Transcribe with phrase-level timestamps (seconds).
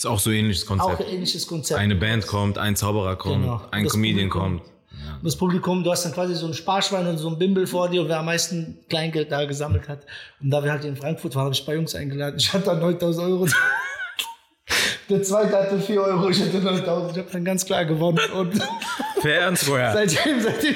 [0.00, 0.94] Ist auch so ähnliches Konzept.
[0.94, 1.78] Auch ein ähnliches Konzept.
[1.78, 3.60] Eine Band kommt, ein Zauberer kommt, Genau.
[3.70, 4.60] ein Das Comedian Publikum.
[4.60, 4.72] kommt.
[5.20, 7.90] Und das Publikum, du hast dann quasi so ein Sparschwein und so ein Bimbel vor
[7.90, 10.06] dir, wer am meisten Kleingeld da gesammelt hat.
[10.40, 12.36] Und da wir halt in Frankfurt waren, habe ich ein paar Jungs eingeladen.
[12.38, 13.46] Ich hatte dann 9000 Euro.
[15.10, 17.12] Der zweite hatte 4 Euro, ich hatte 9000.
[17.12, 18.20] Ich habe dann ganz klar gewonnen.
[18.32, 18.54] Und
[19.20, 19.92] Fair and square.
[19.92, 20.74] seitdem, seitdem.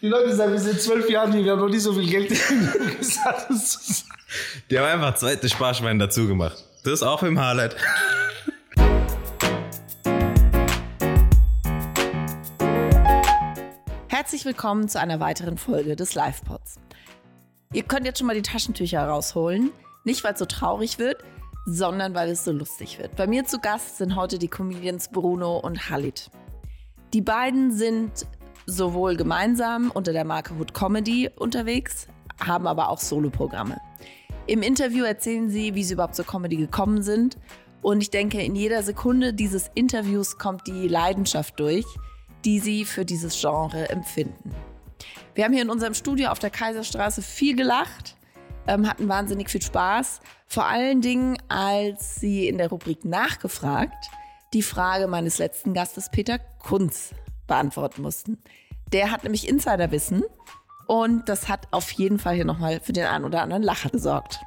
[0.00, 2.28] Die Leute sagen, wir sind zwölf Jahre hier, wir haben noch nie so viel Geld
[2.98, 3.48] gesagt.
[4.70, 6.64] Die haben einfach zweites Sparschwein dazu gemacht.
[6.88, 7.76] Das ist auch im Highlight.
[14.08, 16.76] Herzlich willkommen zu einer weiteren Folge des Live-Pods.
[17.74, 19.70] Ihr könnt jetzt schon mal die Taschentücher rausholen.
[20.04, 21.22] Nicht, weil es so traurig wird,
[21.66, 23.14] sondern weil es so lustig wird.
[23.16, 26.30] Bei mir zu Gast sind heute die Comedians Bruno und Halit.
[27.12, 28.26] Die beiden sind
[28.64, 32.06] sowohl gemeinsam unter der Marke Hood Comedy unterwegs,
[32.42, 33.76] haben aber auch Soloprogramme.
[34.48, 37.36] Im Interview erzählen sie, wie sie überhaupt zur Comedy gekommen sind.
[37.82, 41.84] Und ich denke, in jeder Sekunde dieses Interviews kommt die Leidenschaft durch,
[42.46, 44.54] die sie für dieses Genre empfinden.
[45.34, 48.16] Wir haben hier in unserem Studio auf der Kaiserstraße viel gelacht,
[48.66, 50.20] ähm, hatten wahnsinnig viel Spaß.
[50.46, 54.08] Vor allen Dingen, als sie in der Rubrik Nachgefragt
[54.54, 57.10] die Frage meines letzten Gastes Peter Kunz
[57.46, 58.38] beantworten mussten.
[58.94, 60.24] Der hat nämlich Insiderwissen
[60.88, 64.40] und das hat auf jeden Fall hier nochmal für den einen oder anderen Lacher gesorgt.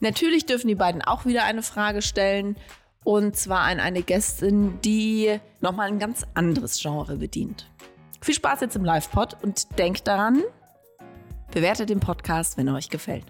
[0.00, 2.56] Natürlich dürfen die beiden auch wieder eine Frage stellen.
[3.04, 7.70] Und zwar an eine Gästin, die nochmal ein ganz anderes Genre bedient.
[8.22, 10.42] Viel Spaß jetzt im Live-Pod und denkt daran,
[11.52, 13.26] bewertet den Podcast, wenn er euch gefällt.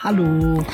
[0.00, 0.64] Hallo.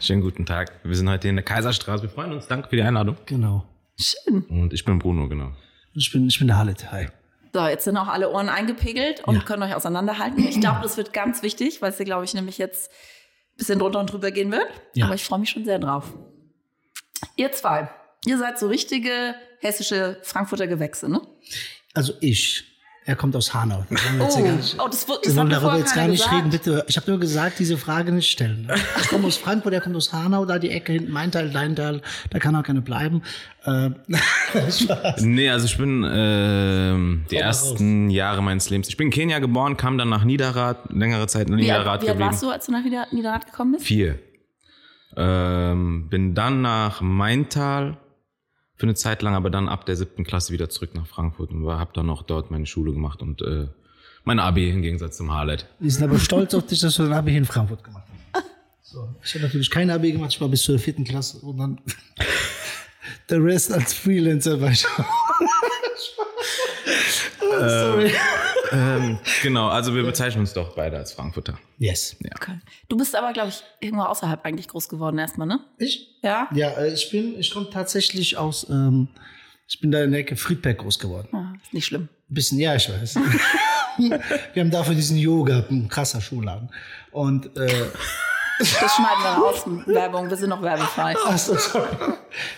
[0.00, 0.72] Schönen guten Tag.
[0.84, 2.04] Wir sind heute in der Kaiserstraße.
[2.04, 2.46] Wir freuen uns.
[2.46, 3.18] Danke für die Einladung.
[3.26, 3.66] Genau.
[3.98, 4.44] Schön.
[4.44, 5.52] Und ich bin Bruno, genau.
[5.92, 6.90] Ich bin, ich bin der Halit.
[6.90, 7.08] Hi.
[7.52, 9.42] So, jetzt sind auch alle Ohren eingepegelt und Ja.
[9.42, 10.46] können euch auseinanderhalten.
[10.46, 13.78] Ich glaube, das wird ganz wichtig, weil es hier, glaube ich, nämlich jetzt ein bisschen
[13.78, 14.66] drunter und drüber gehen wird.
[14.94, 15.06] Ja.
[15.06, 16.12] Aber ich freue mich schon sehr drauf.
[17.36, 17.90] Ihr zwei,
[18.26, 21.20] ihr seid so richtige hessische Frankfurter Gewächse, ne?
[21.94, 22.64] Also ich.
[23.08, 23.86] Er kommt aus Hanau.
[23.88, 26.36] Das Oh, nicht, oh, das, wird- wir das wollen darüber jetzt gar nicht gesagt.
[26.36, 26.50] reden.
[26.50, 28.70] Bitte, ich habe nur gesagt, diese Frage nicht stellen.
[29.00, 31.74] Ich komme aus Frankfurt, er kommt aus Hanau, da die Ecke hinten, mein Teil, dein
[31.74, 33.22] Teil, da kann auch keine bleiben.
[33.64, 33.94] Ähm,
[34.70, 35.22] Spaß.
[35.22, 38.90] Nee, also ich bin ähm, die ersten Jahre meines Lebens.
[38.90, 42.08] Ich bin in Kenia geboren, kam dann nach Niederrad, längere Zeit in Wie, Niederrad wie
[42.08, 42.20] alt geblieben.
[42.30, 43.86] warst du, als du nach Nieder Niederrad gekommen bist?
[43.86, 44.18] Vier.
[45.16, 47.96] Ähm, bin dann nach Maintal
[48.78, 51.66] für eine Zeit lang, aber dann ab der siebten Klasse wieder zurück nach Frankfurt und
[51.66, 53.66] habe dann auch dort meine Schule gemacht und äh,
[54.24, 55.66] mein Abi im Gegensatz zum Harlet.
[55.80, 58.44] Wir sind aber stolz auf dich, dass du dein Abi in Frankfurt gemacht hast.
[58.90, 61.78] So, ich habe natürlich kein Abi gemacht, ich war bis zur vierten Klasse und dann
[63.28, 64.86] der Rest als Freelancer war ich.
[67.40, 68.06] Oh, Sorry.
[68.06, 68.12] Ähm,
[69.42, 71.58] genau, also wir bezeichnen uns doch beide als Frankfurter.
[71.78, 72.16] Yes.
[72.34, 72.58] Okay.
[72.88, 75.60] Du bist aber, glaube ich, irgendwo außerhalb eigentlich groß geworden erstmal, ne?
[75.78, 76.18] Ich?
[76.22, 76.48] Ja?
[76.54, 79.08] Ja, äh, ich bin, ich komme tatsächlich aus, ähm,
[79.68, 81.28] ich bin da in der Ecke Friedberg groß geworden.
[81.32, 82.08] Ah, ist nicht schlimm.
[82.30, 83.16] Ein bisschen, ja, ich weiß.
[83.98, 86.70] Wir haben dafür diesen Yoga, ein krasser Schulladen.
[87.10, 87.86] Und äh,
[88.58, 89.64] Das schneiden wir raus.
[89.86, 91.14] Werbung, wir sind noch werbefrei.
[91.26, 91.88] ach so, sorry.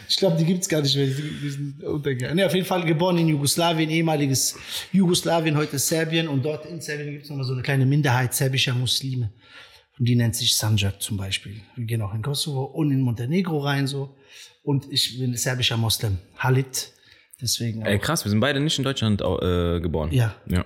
[0.08, 1.06] ich glaube, die gibt's gar nicht mehr.
[1.06, 2.36] Die, die sind untergegangen.
[2.36, 4.56] Nee, auf jeden Fall geboren in Jugoslawien, ehemaliges
[4.92, 6.28] Jugoslawien, heute Serbien.
[6.28, 9.30] Und dort in Serbien gibt's noch nochmal so eine kleine Minderheit serbischer Muslime.
[9.98, 11.60] Und die nennt sich Sanjak zum Beispiel.
[11.76, 14.16] Wir gehen auch in Kosovo und in Montenegro rein so.
[14.62, 16.92] Und ich bin serbischer Moslem, Halit.
[17.40, 17.82] Deswegen.
[17.82, 20.10] Ey, krass, wir sind beide nicht in Deutschland äh, geboren.
[20.12, 20.34] Ja.
[20.46, 20.64] ja.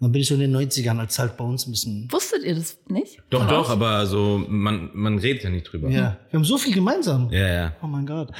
[0.00, 2.08] Und dann bin ich so in den 90ern, als halt bei uns ein bisschen.
[2.10, 3.18] Wusstet ihr das nicht?
[3.28, 3.70] Doch, doch, euch?
[3.70, 5.90] aber so, man, man redet ja nicht drüber.
[5.90, 6.16] Ja.
[6.30, 7.28] Wir haben so viel gemeinsam.
[7.30, 7.72] Ja, ja.
[7.82, 8.30] Oh mein Gott.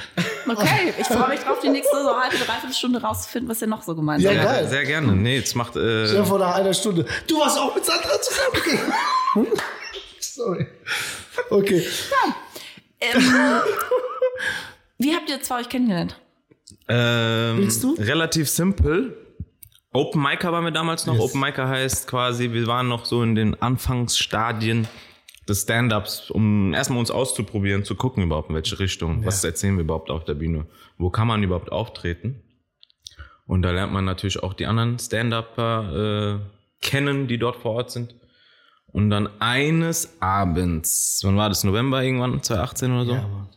[0.49, 3.83] Okay, ich freue mich drauf, die nächste so halbe, dreiviertel Stunde rauszufinden, was ihr noch
[3.83, 4.49] so gemeinsam Ja, habt.
[4.49, 4.63] geil.
[4.63, 5.11] Ja, sehr gerne.
[5.15, 5.75] Nee, jetzt macht.
[5.75, 7.05] Äh, Ja, vor nach einer Stunde.
[7.27, 9.47] Du warst auch mit Sandra zusammen.
[10.19, 10.65] Sorry.
[11.51, 11.85] Okay.
[13.01, 13.21] Ähm,
[14.97, 16.15] wie habt ihr zwei euch kennengelernt?
[16.87, 17.93] Ähm, Willst du?
[17.99, 19.15] Relativ simpel.
[19.93, 21.15] Open Micer waren wir damals noch.
[21.15, 21.23] Yes.
[21.23, 24.87] Open Micer heißt quasi, wir waren noch so in den Anfangsstadien
[25.49, 29.25] des Stand-Ups, um erstmal uns auszuprobieren, zu gucken überhaupt in welche Richtung.
[29.25, 30.65] Was erzählen wir überhaupt auf der Bühne?
[30.97, 32.41] Wo kann man überhaupt auftreten?
[33.47, 37.91] Und da lernt man natürlich auch die anderen Stand-Upper äh, kennen, die dort vor Ort
[37.91, 38.15] sind.
[38.93, 41.65] Und dann eines Abends, wann war das?
[41.65, 43.13] November irgendwann, 2018 oder so?
[43.13, 43.49] Ja.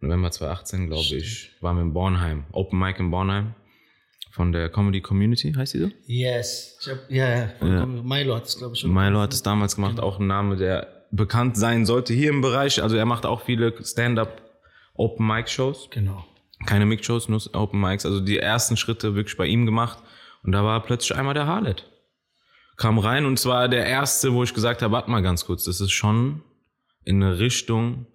[0.00, 2.44] November 2018, glaube ich, waren wir in Bornheim.
[2.52, 3.54] Open Mic in Bornheim.
[4.32, 5.90] Von der Comedy Community, heißt die so?
[6.06, 6.78] Yes.
[6.80, 7.48] Ich hab, ja, ja.
[7.58, 8.08] vollkommen.
[8.08, 8.92] Milo hat es, glaube ich, schon.
[8.92, 12.82] Milo hat es damals gemacht, auch ein Name, der bekannt sein sollte hier im Bereich.
[12.82, 14.40] Also er macht auch viele Stand-up
[14.94, 15.88] Open Mic Shows.
[15.90, 16.24] Genau.
[16.64, 18.06] Keine Mic Shows, nur Open Mics.
[18.06, 19.98] Also die ersten Schritte wirklich bei ihm gemacht.
[20.42, 21.90] Und da war plötzlich einmal der Harlet.
[22.76, 25.80] Kam rein und zwar der erste, wo ich gesagt habe, warte mal ganz kurz, das
[25.80, 26.42] ist schon
[27.04, 28.06] in eine Richtung,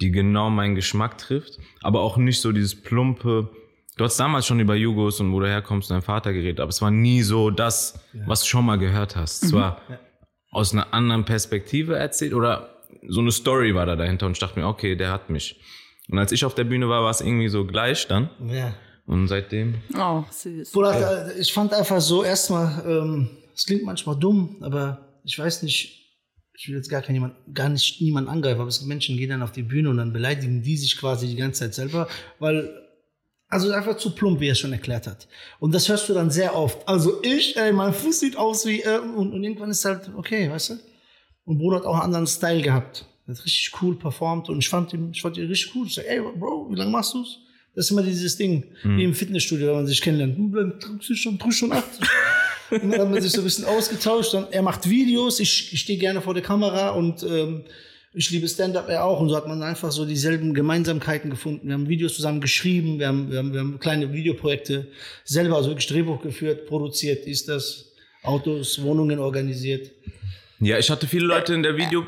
[0.00, 3.50] die genau meinen Geschmack trifft, aber auch nicht so dieses plumpe.
[3.96, 6.70] Du hast damals schon über Jugos und wo du herkommst und dein Vater geredet, aber
[6.70, 9.44] es war nie so das, was du schon mal gehört hast.
[9.44, 9.82] Es war
[10.50, 14.58] aus einer anderen Perspektive erzählt oder so eine Story war da dahinter und ich dachte
[14.58, 15.60] mir, okay, der hat mich.
[16.08, 18.30] Und als ich auf der Bühne war, war es irgendwie so gleich dann.
[18.46, 18.74] Ja.
[19.06, 20.72] Und seitdem, Oh, süß.
[20.72, 25.62] Bruder, äh, ich fand einfach so erstmal, ähm, es klingt manchmal dumm, aber ich weiß
[25.64, 25.98] nicht,
[26.54, 29.20] ich will jetzt gar kein jemand, gar nicht niemand angreifen, aber es gibt Menschen, die
[29.20, 32.08] gehen dann auf die Bühne und dann beleidigen die sich quasi die ganze Zeit selber,
[32.38, 32.70] weil
[33.52, 35.28] also einfach zu plump, wie er schon erklärt hat.
[35.60, 36.88] Und das hörst du dann sehr oft.
[36.88, 40.50] Also ich, ey, mein Fuß sieht aus wie, äh, und, und irgendwann ist halt, okay,
[40.50, 40.74] weißt du?
[41.44, 43.04] Und Bruno hat auch einen anderen Style gehabt.
[43.26, 45.86] Er hat richtig cool performt und ich fand ihn, ich fand ihn richtig cool.
[45.86, 47.40] Ich sag, ey, Bro, wie lange machst du's?
[47.74, 50.38] Das ist immer dieses Ding, wie im Fitnessstudio, wenn man sich kennenlernt.
[50.38, 52.08] Dann drückst du schon, drückst schon 80.
[52.70, 54.32] und dann hat man sich so ein bisschen ausgetauscht.
[54.32, 57.64] Dann, er macht Videos, ich, ich stehe gerne vor der Kamera und ähm,
[58.14, 59.20] ich liebe Stand-up, er auch.
[59.20, 61.68] Und so hat man einfach so dieselben Gemeinsamkeiten gefunden.
[61.68, 64.88] Wir haben Videos zusammen geschrieben, wir haben, wir haben, wir haben kleine Videoprojekte
[65.24, 67.92] selber, also wirklich Drehbuch geführt, produziert, ist das,
[68.22, 69.90] Autos, Wohnungen organisiert.
[70.60, 72.06] ja, ich hatte viele Leute in der Video.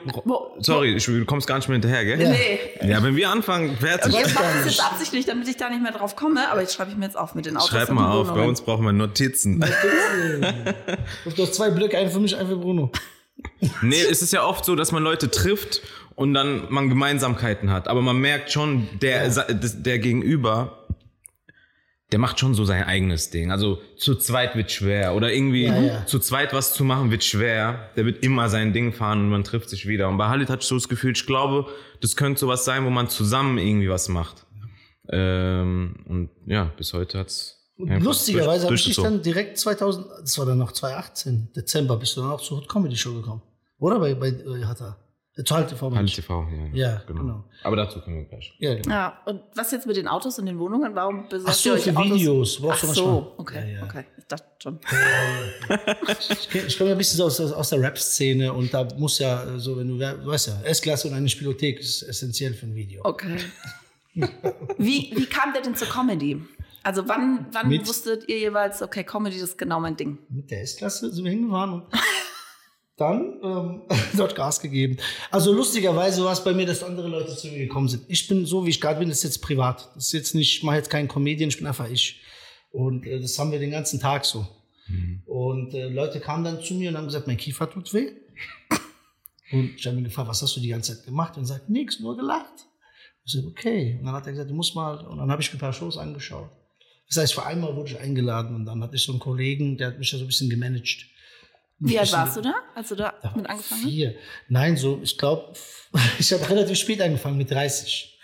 [0.60, 2.30] Sorry, ich, du kommst gar nicht mehr hinterher, gell?
[2.30, 2.88] Nee.
[2.88, 4.14] Ja, wenn wir anfangen, fertig.
[4.14, 6.74] Jetzt mache ich es jetzt absichtlich, damit ich da nicht mehr drauf komme, aber jetzt
[6.74, 7.70] schreibe ich mir jetzt auf mit den Autos.
[7.70, 9.64] Schreib mal auf, bei uns brauchen wir Notizen.
[11.36, 12.92] Du hast zwei Blöcke, einen für mich, einen für Bruno.
[13.82, 15.82] Nee, es ist ja oft so, dass man Leute trifft
[16.14, 17.88] und dann man Gemeinsamkeiten hat.
[17.88, 20.86] Aber man merkt schon, der, das- der Gegenüber,
[22.12, 23.50] der macht schon so sein eigenes Ding.
[23.50, 25.14] Also zu zweit wird schwer.
[25.16, 26.06] Oder irgendwie Ja, ja.
[26.06, 27.90] zu zweit was zu machen wird schwer.
[27.96, 30.08] Der wird immer sein Ding fahren und man trifft sich wieder.
[30.08, 31.66] Und bei Halit hatte ich so das Gefühl, ich glaube,
[32.00, 34.46] das könnte sowas sein, wo man zusammen irgendwie was macht.
[35.10, 37.53] Ähm, und ja, bis heute hat's.
[37.78, 42.22] Einfach Lustigerweise habe ich dann direkt 2000, das war dann noch 2018, Dezember, bist du
[42.22, 43.42] dann auch zur Hot Comedy Show gekommen.
[43.78, 44.96] Oder bei, bei äh, Hatta?
[45.36, 45.94] Äh, Zur Halte TV.
[45.94, 46.90] Halit TV, ja.
[46.90, 47.44] Ja, genau.
[47.64, 48.54] Aber dazu kommen wir gleich.
[48.58, 48.88] Ja, genau.
[48.88, 50.94] Ja, und was jetzt mit den Autos und den Wohnungen?
[50.94, 52.12] Warum besorgt Ach so, ihr euch für Autos?
[52.12, 52.56] Videos.
[52.56, 53.84] Ach Brauchst du so, okay, Ja, ja.
[53.84, 54.04] okay.
[54.16, 54.78] Ich dachte schon.
[56.66, 59.58] Ich komme ja ein bisschen so aus, aus der Rap-Szene und da muss ja äh,
[59.58, 63.02] so, wenn du, du weißt ja, S-Klasse und eine Spielothek ist essentiell für ein Video.
[63.04, 63.38] Okay.
[64.78, 66.40] wie, wie kam der denn zur Comedy?
[66.84, 70.18] Also wann, wann Mit- wusstet ihr jeweils, okay, Comedy das ist genau mein Ding?
[70.28, 71.84] Mit der S-Klasse sind wir hingefahren und
[72.96, 73.82] dann ähm,
[74.16, 74.98] dort Gas gegeben.
[75.30, 78.04] Also lustigerweise war es bei mir, dass andere Leute zu mir gekommen sind.
[78.08, 79.90] Ich bin so, wie ich gerade bin, das ist jetzt privat.
[79.96, 82.20] Das ist jetzt nicht, ich mache jetzt keinen Comedian, ich bin einfach ich.
[82.70, 84.46] Und äh, das haben wir den ganzen Tag so.
[85.24, 88.12] Und äh, Leute kamen dann zu mir und haben gesagt, mein Kiefer tut weh.
[89.52, 91.36] Und ich habe ihn gefragt, was hast du die ganze Zeit gemacht?
[91.36, 92.66] Und er sagt, nichts, nur gelacht.
[93.24, 93.96] Ich sage, okay.
[93.98, 95.72] Und dann hat er gesagt, du musst mal, und dann habe ich mir ein paar
[95.72, 96.50] Shows angeschaut.
[97.08, 99.88] Das heißt, vor einmal wurde ich eingeladen und dann hatte ich so einen Kollegen, der
[99.88, 101.06] hat mich da so ein bisschen gemanagt.
[101.78, 103.90] Wie alt warst du da, als du da mit angefangen hast?
[103.90, 104.14] Vier.
[104.48, 105.52] Nein, so, ich glaube,
[106.18, 108.18] ich habe relativ spät angefangen, mit 30.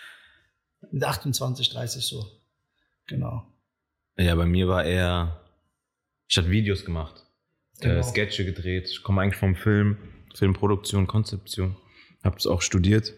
[0.91, 2.25] Mit 28, 30 so.
[3.07, 3.45] Genau.
[4.17, 5.41] Ja, bei mir war eher,
[6.27, 7.23] ich hatte Videos gemacht,
[7.81, 7.99] Genau.
[7.99, 8.89] äh, Sketche gedreht.
[8.89, 9.97] Ich komme eigentlich vom Film,
[10.35, 11.75] Filmproduktion, Konzeption.
[12.23, 13.13] Habe es auch studiert,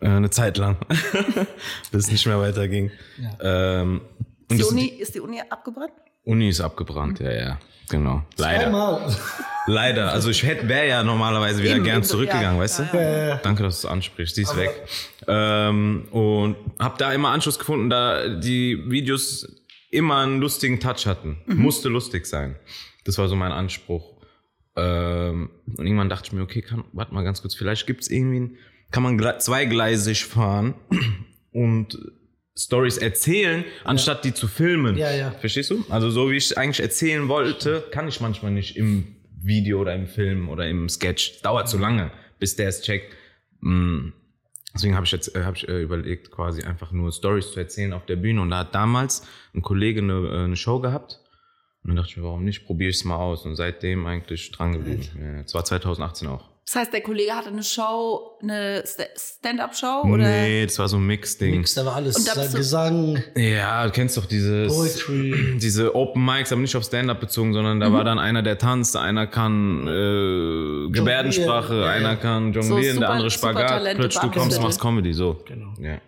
[0.00, 0.78] äh, eine Zeit lang,
[1.90, 2.90] bis es nicht mehr weiterging.
[3.18, 3.80] Ja.
[3.82, 4.02] Ähm,
[4.50, 5.92] und Ist die, Uni, ist die Uni abgebrannt?
[6.24, 7.58] Uni ist abgebrannt, ja, ja,
[7.88, 8.22] genau.
[8.36, 9.08] Leider,
[9.66, 10.12] leider.
[10.12, 12.82] Also ich hätte, wäre ja normalerweise wieder Eben, gern zurückgegangen, ja, weißt du?
[12.92, 13.36] ja, ja.
[13.36, 14.34] Danke, dass du es ansprichst.
[14.36, 14.86] Sie ist Aber- weg.
[15.28, 19.46] Ähm, und habe da immer Anschluss gefunden, da die Videos
[19.90, 21.38] immer einen lustigen Touch hatten.
[21.46, 22.56] Musste lustig sein.
[23.04, 24.20] Das war so mein Anspruch.
[24.76, 28.40] Ähm, und irgendwann dachte ich mir, okay, kann, warte mal ganz kurz, vielleicht gibt's irgendwie,
[28.40, 28.56] ein-
[28.92, 30.74] kann man gle- zweigleisig fahren
[31.52, 31.98] und
[32.60, 34.96] Stories erzählen, anstatt die zu filmen.
[34.96, 35.30] Ja, ja.
[35.30, 35.84] Verstehst du?
[35.88, 40.06] Also so wie ich eigentlich erzählen wollte, kann ich manchmal nicht im Video oder im
[40.06, 41.40] Film oder im Sketch.
[41.40, 43.16] Dauert zu lange, bis der es checkt.
[43.60, 44.10] Mm.
[44.74, 47.92] Deswegen habe ich jetzt äh, hab ich, äh, überlegt, quasi einfach nur Stories zu erzählen
[47.92, 48.42] auf der Bühne.
[48.42, 51.18] Und da hat damals ein Kollege eine, äh, eine Show gehabt.
[51.82, 52.66] Und dann dachte ich mir, warum nicht?
[52.66, 53.46] Probiere ich es mal aus.
[53.46, 55.08] Und seitdem eigentlich dran geblieben.
[55.18, 56.49] Ja, es war 2018 auch.
[56.72, 60.18] Das heißt, der Kollege hatte eine Show, eine Sta- Stand-up-Show oder?
[60.22, 61.56] Nee, das war so ein Mix-Ding.
[61.58, 62.14] Nix, da war alles.
[62.14, 65.56] Und da Gesang, Ja, du kennst doch dieses, Poetry.
[65.60, 68.96] diese Open Mics, aber nicht auf Stand-up bezogen, sondern da war dann einer, der tanzt,
[68.96, 71.90] einer kann äh, Gebärdensprache, ja, ja.
[71.90, 75.42] einer kann jonglieren, super- der andere Spagat, plötzlich du kommst, machst Comedy, so.
[75.48, 75.74] Genau.
[75.80, 76.00] Ja.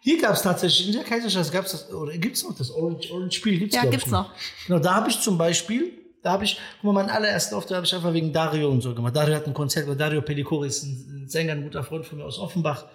[0.00, 2.72] Hier gab es tatsächlich, in der Kaiserstraße gab es das, oder gibt es noch das
[2.72, 3.56] Orange, Orange Spiel?
[3.60, 4.32] Gibt's, Ja, gibt's ich, noch.
[4.66, 5.92] Genau, da habe ich zum Beispiel,
[6.22, 8.94] da habe ich, guck mal, meinen allerersten Auftritt habe ich einfach wegen Dario und so
[8.94, 9.14] gemacht.
[9.14, 12.24] Dario hat ein Konzert, weil Dario Pellicori ist ein, Sänger, ein guter Freund von mir
[12.24, 12.86] aus Offenbach.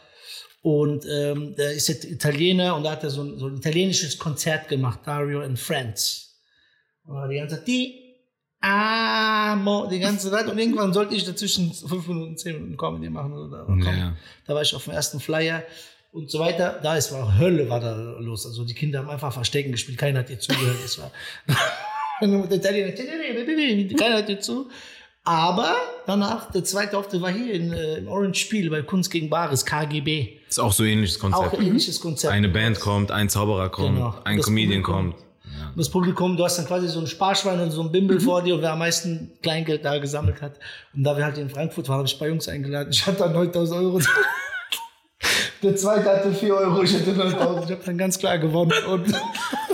[0.61, 4.17] Und ähm, der ist jetzt Italiener und da hat er so ein, so ein italienisches
[4.17, 6.41] Konzert gemacht, Dario and Friends.
[7.05, 8.15] Und die ganze Zeit, die,
[8.61, 10.47] ah, mo, die ganze Zeit.
[10.47, 13.33] Und irgendwann sollte ich dazwischen fünf Minuten, zehn Minuten Comedy machen.
[13.33, 14.17] Oder, oder Ja.
[14.45, 15.63] Da war ich auf dem ersten Flyer
[16.11, 16.79] und so weiter.
[16.81, 18.45] Da ist war Hölle war da los.
[18.45, 19.97] Also die Kinder haben einfach Verstecken gespielt.
[19.97, 20.77] Keiner hat ihr zugehört.
[20.83, 21.11] Es war
[22.21, 24.69] der Italiener, keiner hat ihr zu.
[25.23, 29.29] Aber danach, der zweite Auftritt war hier in, äh, im Orange Spiel bei Kunst gegen
[29.29, 30.37] Bares, KGB.
[30.47, 31.59] Ist auch so ein ähnliches Auch Konzept.
[31.59, 32.33] ein ähnliches Konzept.
[32.33, 34.15] Eine Band kommt, ein Zauberer kommt, Genau.
[34.23, 35.11] ein Das Comedian Publikum.
[35.11, 35.15] kommt.
[35.73, 38.41] Und das Publikum, du hast dann quasi so ein Sparschwein und so ein Bimbel vor
[38.41, 40.59] dir und wer am meisten Kleingeld da gesammelt hat.
[40.95, 42.89] Und da wir halt in Frankfurt waren, habe ich ein paar Jungs eingeladen.
[42.91, 43.99] Ich hatte dann 9000 Euro.
[45.63, 47.65] Der zweite hatte 4 Euro, ich hatte 9000.
[47.65, 48.71] Ich habe dann ganz klar gewonnen.
[48.87, 49.13] Und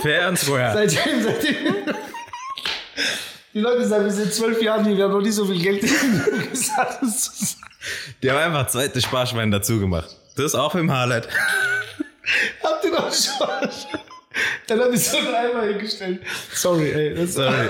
[0.00, 0.72] Fair and square.
[0.88, 1.54] seitdem, seitdem.
[3.52, 5.82] Die Leute sagen, wir sind zwölf Jahre hier, wir haben noch nie so viel Geld
[8.22, 10.08] Die haben einfach zweite Sparschwein dazu gemacht.
[10.36, 11.28] Das ist auch im Highlight.
[12.62, 13.86] Habt ihr noch Spaß?
[14.66, 16.20] Dann habe ich so einen Eimer hingestellt.
[16.52, 17.14] Sorry, ey.
[17.14, 17.68] Das Sorry.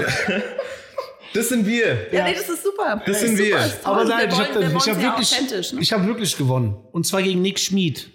[1.34, 2.06] Das sind wir.
[2.12, 3.02] Ja, nee, das ist super.
[3.04, 3.58] Das sind ist wir.
[3.82, 5.72] Aber nein, wir ich habe wir ich hab wirklich, authentisch.
[5.72, 5.80] Ne?
[5.80, 6.76] ich hab wirklich gewonnen.
[6.92, 8.08] Und zwar gegen Nick Schmid.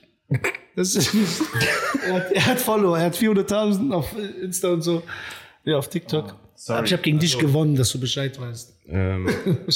[0.76, 1.14] Das ist,
[2.08, 4.08] er, hat, er hat Follower, er hat 400.000 auf
[4.42, 5.04] Insta und so.
[5.66, 6.36] Ja, auf TikTok.
[6.68, 8.74] Aber ich habe gegen dich gewonnen, dass du Bescheid weißt.
[8.88, 9.28] Ähm,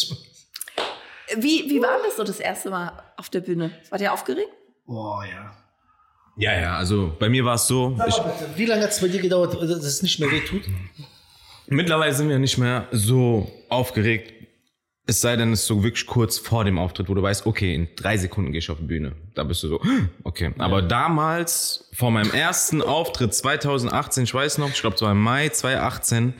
[1.37, 3.71] Wie, wie war das so das erste Mal auf der Bühne?
[3.89, 4.49] Wart ihr aufgeregt?
[4.85, 5.55] Boah, ja.
[6.35, 7.97] ja, ja, also bei mir war es so.
[8.07, 8.15] Ich,
[8.57, 10.63] Wie lange hat es bei dir gedauert, dass es nicht mehr wehtut?
[11.67, 14.33] mittlerweile sind wir nicht mehr so aufgeregt.
[15.05, 17.75] Es sei denn, es ist so wirklich kurz vor dem Auftritt, wo du weißt, okay,
[17.75, 19.13] in drei Sekunden gehe ich auf die Bühne.
[19.35, 19.81] Da bist du so,
[20.23, 20.53] okay.
[20.59, 25.21] Aber damals, vor meinem ersten Auftritt 2018, ich weiß noch, ich glaube, es war im
[25.21, 26.33] Mai 2018,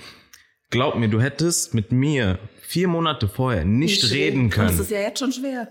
[0.74, 4.80] glaub mir, du hättest mit mir vier Monate vorher nicht, Nicht reden Das können.
[4.80, 5.68] ist ja jetzt schon schwer.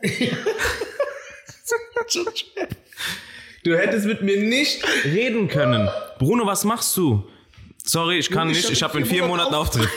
[3.64, 5.88] Du hättest mit mir nicht reden können.
[6.18, 7.25] Bruno, was machst du?
[7.85, 8.64] Sorry, ich kann Ich nicht.
[8.66, 9.88] hab Ich habe in vier Monaten Auftritt.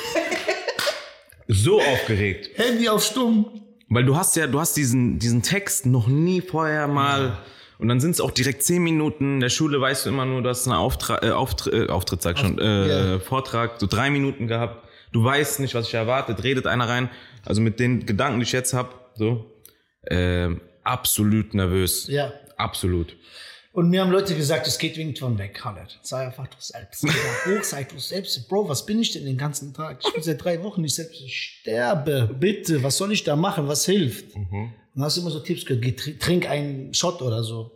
[1.47, 2.49] So aufgeregt.
[2.57, 3.61] Handy auf stumm.
[3.89, 7.37] Weil du hast ja, du hast diesen, diesen Text noch nie vorher mal.
[7.77, 9.35] Und dann sind es auch direkt zehn Minuten.
[9.35, 12.21] In der Schule weißt du immer nur, du hast einen Auftra äh, Auftr äh, Auftritt,
[12.21, 13.19] sag ich schon, äh, ja.
[13.19, 14.84] Vortrag, so drei Minuten gehabt.
[15.15, 16.43] Du weißt nicht, was ich erwartet.
[16.43, 17.09] Redet einer rein.
[17.45, 19.49] Also mit den Gedanken, die ich jetzt hab, so
[20.11, 22.07] ähm, absolut nervös.
[22.07, 22.33] Ja.
[22.57, 23.15] Absolut.
[23.71, 25.99] Und mir haben Leute gesagt, es geht irgendwann weg, Khaled.
[26.01, 27.05] Sei einfach du selbst.
[27.45, 28.49] Hoch, sei du selbst.
[28.49, 30.01] Bro, was bin ich denn den ganzen Tag?
[30.05, 31.21] Ich bin seit drei Wochen nicht selbst.
[31.21, 32.29] Ich sterbe.
[32.37, 33.69] Bitte, was soll ich da machen?
[33.69, 34.35] Was hilft?
[34.35, 35.81] Und dann hast du immer so Tipps gehört.
[35.81, 37.71] Geh, tr- trink einen Shot oder so.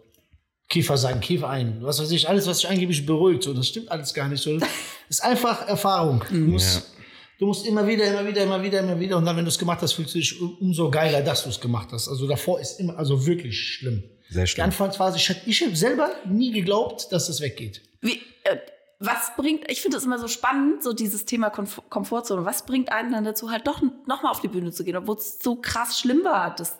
[0.67, 1.77] Kiefer sagen, Kiefer ein.
[1.83, 3.43] Was weiß ich, alles, was dich angeblich beruhigt.
[3.43, 4.57] So, das stimmt alles gar nicht so.
[4.59, 4.67] Das
[5.07, 6.23] ist einfach Erfahrung.
[6.29, 6.91] Du musst,
[7.39, 9.17] du musst immer wieder, immer wieder, immer wieder, immer wieder.
[9.17, 11.49] Und dann, wenn du es gemacht hast, fühlst du dich um- umso geiler, dass du
[11.49, 12.07] es gemacht hast.
[12.07, 14.03] Also davor ist immer, also wirklich schlimm.
[14.29, 14.65] Sehr Die schlimm.
[14.65, 17.81] Anfangsphase, ich, hab- ich habe selber nie geglaubt, dass es weggeht.
[18.01, 18.57] Wie, äh,
[18.99, 22.45] was bringt, ich finde es immer so spannend, so dieses Thema Komf Komfortzone.
[22.45, 25.39] Was bringt einen dann dazu, halt doch nochmal auf die Bühne zu gehen, obwohl es
[25.41, 26.75] so krass schlimm war, das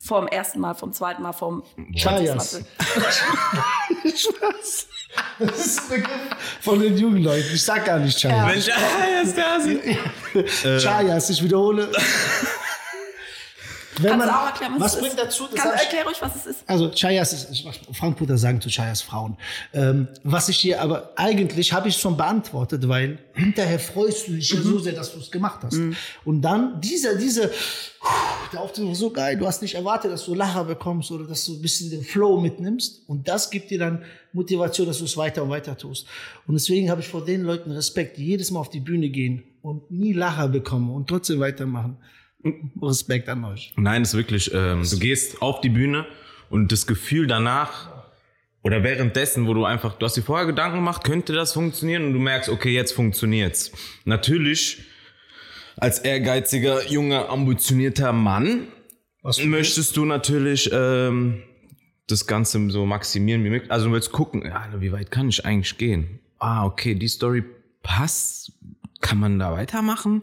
[0.00, 1.62] vom ersten Mal, vom zweiten Mal, vom
[1.96, 2.50] Chayas.
[2.50, 4.20] 20.
[4.20, 4.86] Spaß.
[5.38, 6.20] Das ist ein Begriff
[6.60, 7.48] von den jungen Leuten.
[7.52, 8.68] Ich sag gar nicht Chayas.
[8.70, 9.98] Ah, ist da sie.
[10.78, 11.90] Chayas, ich wiederhole.
[13.98, 15.44] Wenn Kannst man, auch erklären, was es bringt dazu?
[15.54, 16.64] Das ich- erklär ruhig, was es ist.
[16.66, 19.36] Also Chayas ist, Frankfurter sagen zu Chayas Frauen.
[19.74, 24.50] Ähm, was ich hier, aber eigentlich habe ich schon beantwortet, weil hinterher freust du dich
[24.50, 25.78] ja so sehr, dass du es gemacht hast.
[26.24, 27.50] Und dann dieser, diese,
[28.52, 31.44] der Auftritt war so geil, du hast nicht erwartet, dass du Lacher bekommst oder dass
[31.44, 33.02] du ein bisschen den Flow mitnimmst.
[33.06, 36.06] Und das gibt dir dann Motivation, dass du es weiter und weiter tust.
[36.46, 39.42] Und deswegen habe ich vor den Leuten Respekt, die jedes Mal auf die Bühne gehen
[39.60, 41.98] und nie Lacher bekommen und trotzdem weitermachen.
[42.80, 43.72] Respekt an euch.
[43.76, 46.06] Nein, ist wirklich, ähm, du gehst auf die Bühne
[46.50, 47.90] und das Gefühl danach
[48.62, 52.12] oder währenddessen, wo du einfach, du hast dir vorher Gedanken gemacht, könnte das funktionieren und
[52.12, 53.72] du merkst, okay, jetzt funktioniert's.
[54.04, 54.82] Natürlich,
[55.76, 58.68] als ehrgeiziger, junger, ambitionierter Mann
[59.22, 61.42] Was möchtest du natürlich ähm,
[62.06, 63.70] das Ganze so maximieren wie möglich.
[63.70, 66.20] Also du willst gucken, ja, wie weit kann ich eigentlich gehen?
[66.38, 67.44] Ah, okay, die Story
[67.82, 68.52] passt.
[69.00, 70.22] Kann man da weitermachen?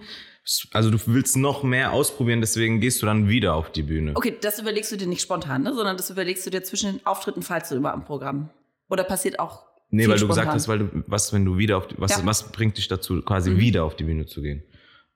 [0.72, 4.14] Also du willst noch mehr ausprobieren, deswegen gehst du dann wieder auf die Bühne.
[4.16, 5.74] Okay, das überlegst du dir nicht spontan, ne?
[5.74, 8.50] sondern das überlegst du dir zwischen den Auftritten, falls du immer am Programm.
[8.90, 9.64] Oder passiert auch.
[9.92, 10.56] Nee, viel weil du gesagt spontan?
[10.56, 12.18] hast, weil du, was, wenn du wieder auf die, was, Ja.
[12.20, 12.26] Mhm.
[12.28, 14.64] was bringt dich dazu, quasi wieder auf die Bühne zu gehen?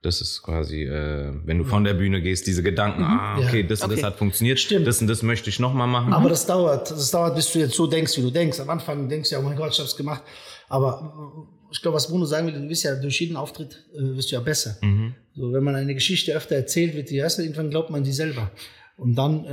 [0.04, 3.68] Das ist quasi, äh, wenn du von der Bühne gehst, diese Gedanken, ah, okay, Ja.
[3.68, 4.06] das und das Okay.
[4.08, 4.86] hat funktioniert, Stimmt.
[4.86, 6.12] das und das möchte ich nochmal machen.
[6.14, 6.92] Aber das dauert.
[6.92, 8.60] Das dauert, bis du jetzt so denkst, wie du denkst.
[8.60, 10.22] Am Anfang denkst du ja, oh mein Gott, ich hab's gemacht.
[10.68, 14.32] Aber ich glaube, was Bruno sagen will, du wirst ja durch jeden Auftritt äh, wirst
[14.32, 14.78] du ja besser.
[15.36, 18.52] So, wenn man eine Geschichte öfter erzählt, wird die erst irgendwann glaubt man die selber.
[18.96, 19.46] Und dann,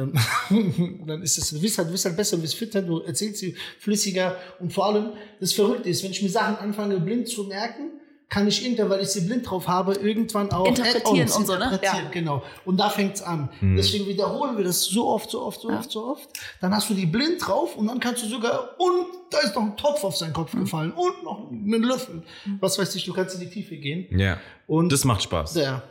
[0.51, 3.01] ähm, dann ist es, du wirst halt, du wirst halt besser, du wirst fitter, du
[3.01, 4.37] erzählst sie flüssiger.
[4.59, 8.00] Und vor allem, das Verrückte ist, wenn ich mir Sachen anfange blind zu merken,
[8.31, 11.65] kann ich irgendwann, weil ich sie blind drauf habe, irgendwann auch Interpretieren und so, ne?
[11.65, 12.11] interpretieren, Ja.
[12.11, 12.43] Genau.
[12.65, 13.51] Und da fängt's an.
[13.61, 16.29] Deswegen wiederholen wir das so oft, so oft, so oft, so oft.
[16.61, 19.63] Dann hast du die blind drauf und dann kannst du sogar, und da ist noch
[19.63, 22.23] ein Topf auf seinen Kopf gefallen und noch einen Löffel.
[22.61, 24.07] Was weiß ich, du kannst in die Tiefe gehen.
[24.19, 24.39] Ja.
[24.67, 25.57] Und Das macht Spaß.
[25.57, 25.83] ja.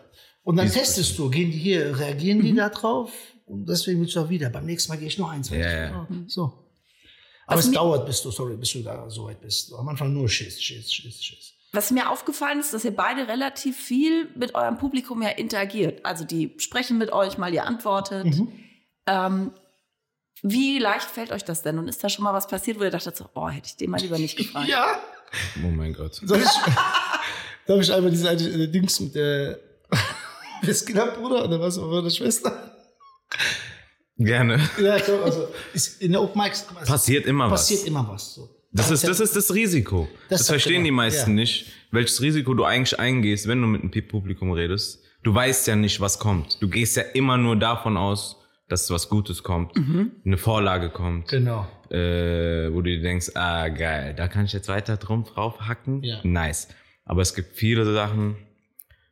[0.44, 3.12] Und dann testest du, gehen die hier, reagieren die da drauf?
[3.46, 4.50] Und deswegen willst du auch wieder.
[4.50, 5.70] Beim nächsten Mal gehe ich noch eins weiter.
[5.70, 6.08] Ja, ja.
[6.28, 6.54] So.
[7.46, 9.74] Aber Was es dauert, bis du, sorry, bis du da so weit bist.
[9.74, 11.54] Am Anfang nur Schiss, Schiss, Schiss, Schiss.
[11.72, 16.04] Was mir aufgefallen ist, dass ihr beide relativ viel mit eurem Publikum ja interagiert.
[16.04, 18.26] Also die sprechen mit euch, mal ihr antwortet.
[18.26, 18.52] Mhm.
[19.06, 19.52] Ähm,
[20.42, 21.78] wie leicht fällt euch das denn?
[21.78, 23.92] Und ist da schon mal was passiert, wo ihr dachtet so, oh, hätte ich den
[23.92, 24.68] mal lieber nicht gefragt?
[24.68, 25.00] Ja.
[25.64, 26.16] Oh mein Gott.
[26.16, 26.50] Soll ich,
[27.68, 29.60] darf ich einmal diese äh, Dings mit der
[30.62, 32.76] Whisky-Bruder oder was, oder meine Schwester?
[34.18, 34.70] Gerne.
[34.82, 37.62] Ja, glaub, also, ist in der Open Mics es Passiert immer was.
[37.62, 38.34] passiert immer was.
[38.34, 38.50] So.
[38.72, 40.08] Das ist, das ist das Risiko.
[40.30, 41.36] Das, Das verstehen genau, die meisten ja.
[41.38, 45.04] nicht, welches Risiko du eigentlich eingehst, wenn du mit einem Publikum redest.
[45.24, 46.62] Du weißt ja nicht, was kommt.
[46.62, 49.72] Du gehst ja immer nur davon aus, dass was Gutes kommt,
[50.24, 51.68] eine Vorlage kommt, Genau.
[51.90, 56.04] äh, wo du dir denkst, ah geil, da kann ich jetzt weiter drum drauf hacken.
[56.04, 56.20] Ja.
[56.24, 56.68] Nice.
[57.06, 58.36] Aber es gibt viele Sachen,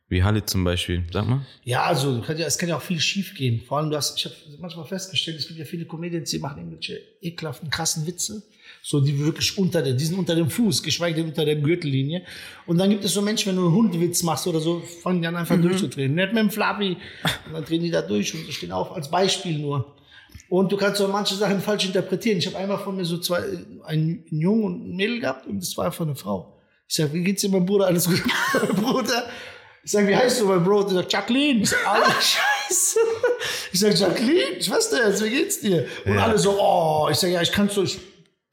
[0.08, 1.04] wie Halle zum Beispiel.
[1.12, 1.46] Sag mal.
[1.64, 3.60] Ja, also kann ja, es kann ja auch viel schief gehen.
[3.66, 6.58] Vor allem, du hast, ich habe manchmal festgestellt, es gibt ja viele Comedians, die machen
[6.58, 8.42] irgendwelche ekelhaften, krassen Witze.
[8.82, 12.22] So, die wirklich unter der, die sind unter dem Fuß, geschweige denn unter der Gürtellinie.
[12.66, 15.28] Und dann gibt es so Menschen, wenn du einen Hundewitz machst oder so, fangen die
[15.28, 16.14] an einfach durchzudrehen.
[16.14, 16.96] Nicht mit dem Flappy.
[17.46, 19.94] Und dann drehen die da durch und stehen auf, als Beispiel nur.
[20.48, 22.38] Und du kannst so manche Sachen falsch interpretieren.
[22.38, 23.42] Ich habe einmal von mir so zwei,
[23.84, 26.58] einen Jungen und ein Mädel gehabt und das war einfach eine Frau.
[26.88, 27.86] Ich sag, wie geht's dir, mein Bruder?
[27.86, 28.22] Alles gut,
[28.76, 29.28] Bruder?
[29.88, 30.84] Ich sag, wie heißt du, mein Bruder?
[30.88, 31.62] Der sagt, Jacqueline.
[31.62, 32.98] Ich sag, alle Scheiße.
[33.72, 35.86] Ich sag, Jacqueline, Schwester, jetzt, wie geht's dir?
[36.04, 36.24] Und Ja.
[36.24, 37.98] alle so, oh, ich sag, ja, ich kann so, ich,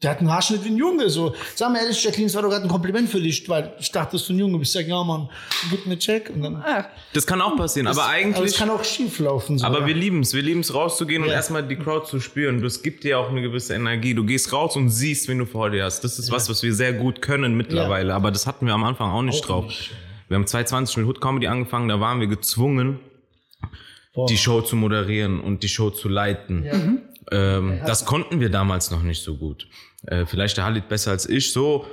[0.01, 1.35] der hat einen Haarschnitt wie ein Junge, so.
[1.53, 4.13] Sag mir ehrlich, Jacqueline, das war doch gerade ein Kompliment für dich, weil ich dachte,
[4.13, 4.73] dass du ein Junge bist.
[4.73, 5.27] Ich sag, ja, Mann,
[5.69, 6.29] gib mir Check.
[6.33, 8.55] Und dann, Ah, Das kann auch passieren, aber aber es eigentlich.
[8.55, 9.65] kann auch schief laufen, so.
[9.65, 10.33] Aber wir lieben es.
[10.33, 11.35] Wir lieben es rauszugehen und Ja.
[11.35, 12.63] erstmal die Crowd zu spüren.
[12.63, 14.13] Das gibt dir auch eine gewisse Energie.
[14.13, 15.99] Du gehst raus und siehst, wen du vor dir hast.
[16.05, 18.13] Das ist was, was wir sehr gut können mittlerweile.
[18.13, 19.65] Aber das hatten wir am Anfang auch nicht Auch drauf.
[19.65, 19.97] nicht, ja.
[20.27, 21.87] Wir haben 2020 mit Hood Comedy angefangen.
[21.87, 22.99] Da waren wir gezwungen,
[24.13, 24.27] Boah.
[24.27, 27.01] die Show zu moderieren und die Show zu leiten.
[27.31, 29.67] Ähm, das konnten wir damals noch nicht so gut.
[30.07, 31.51] Äh, vielleicht der Halid besser als ich.
[31.51, 31.85] So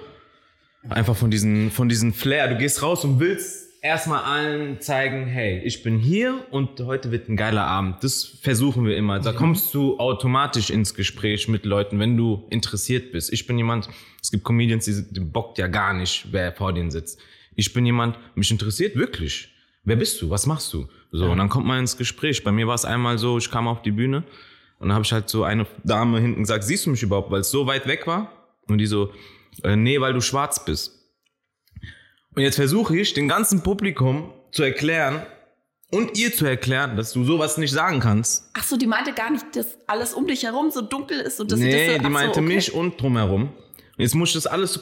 [0.89, 2.49] einfach von diesen, von diesen Flair.
[2.49, 7.29] Du gehst raus und willst erstmal allen zeigen, hey, ich bin hier und heute wird
[7.29, 8.03] ein geiler Abend.
[8.03, 9.19] Das versuchen wir immer.
[9.19, 13.33] Da kommst du automatisch ins Gespräch mit Leuten, wenn du interessiert bist.
[13.33, 13.89] Ich bin jemand,
[14.23, 17.21] es gibt Comedians, die, die bockt ja gar nicht, wer vor denen sitzt.
[17.55, 19.49] Ich bin jemand, mich interessiert wirklich.
[19.85, 20.31] Wer bist du?
[20.31, 20.89] Was machst du?
[21.11, 22.43] So, und dann kommt man ins Gespräch.
[22.45, 24.25] Bei mir war es einmal so, ich kam auf die Bühne
[24.79, 27.41] und dann habe ich halt so eine Dame hinten gesagt, siehst du mich überhaupt, weil
[27.41, 28.33] es so weit weg war?
[28.69, 29.13] Und die so,
[29.63, 30.99] äh, nee, weil du schwarz bist.
[32.35, 35.23] Und jetzt versuche ich, dem ganzen Publikum zu erklären
[35.91, 38.49] und ihr zu erklären, dass du sowas nicht sagen kannst.
[38.55, 41.53] Ach so, die meinte gar nicht, dass alles um dich herum so dunkel ist und
[41.53, 42.55] dass sie das nee, so, die so, meinte okay.
[42.55, 43.43] mich und drumherum.
[43.43, 43.53] Und
[43.99, 44.81] jetzt muss ich das alles,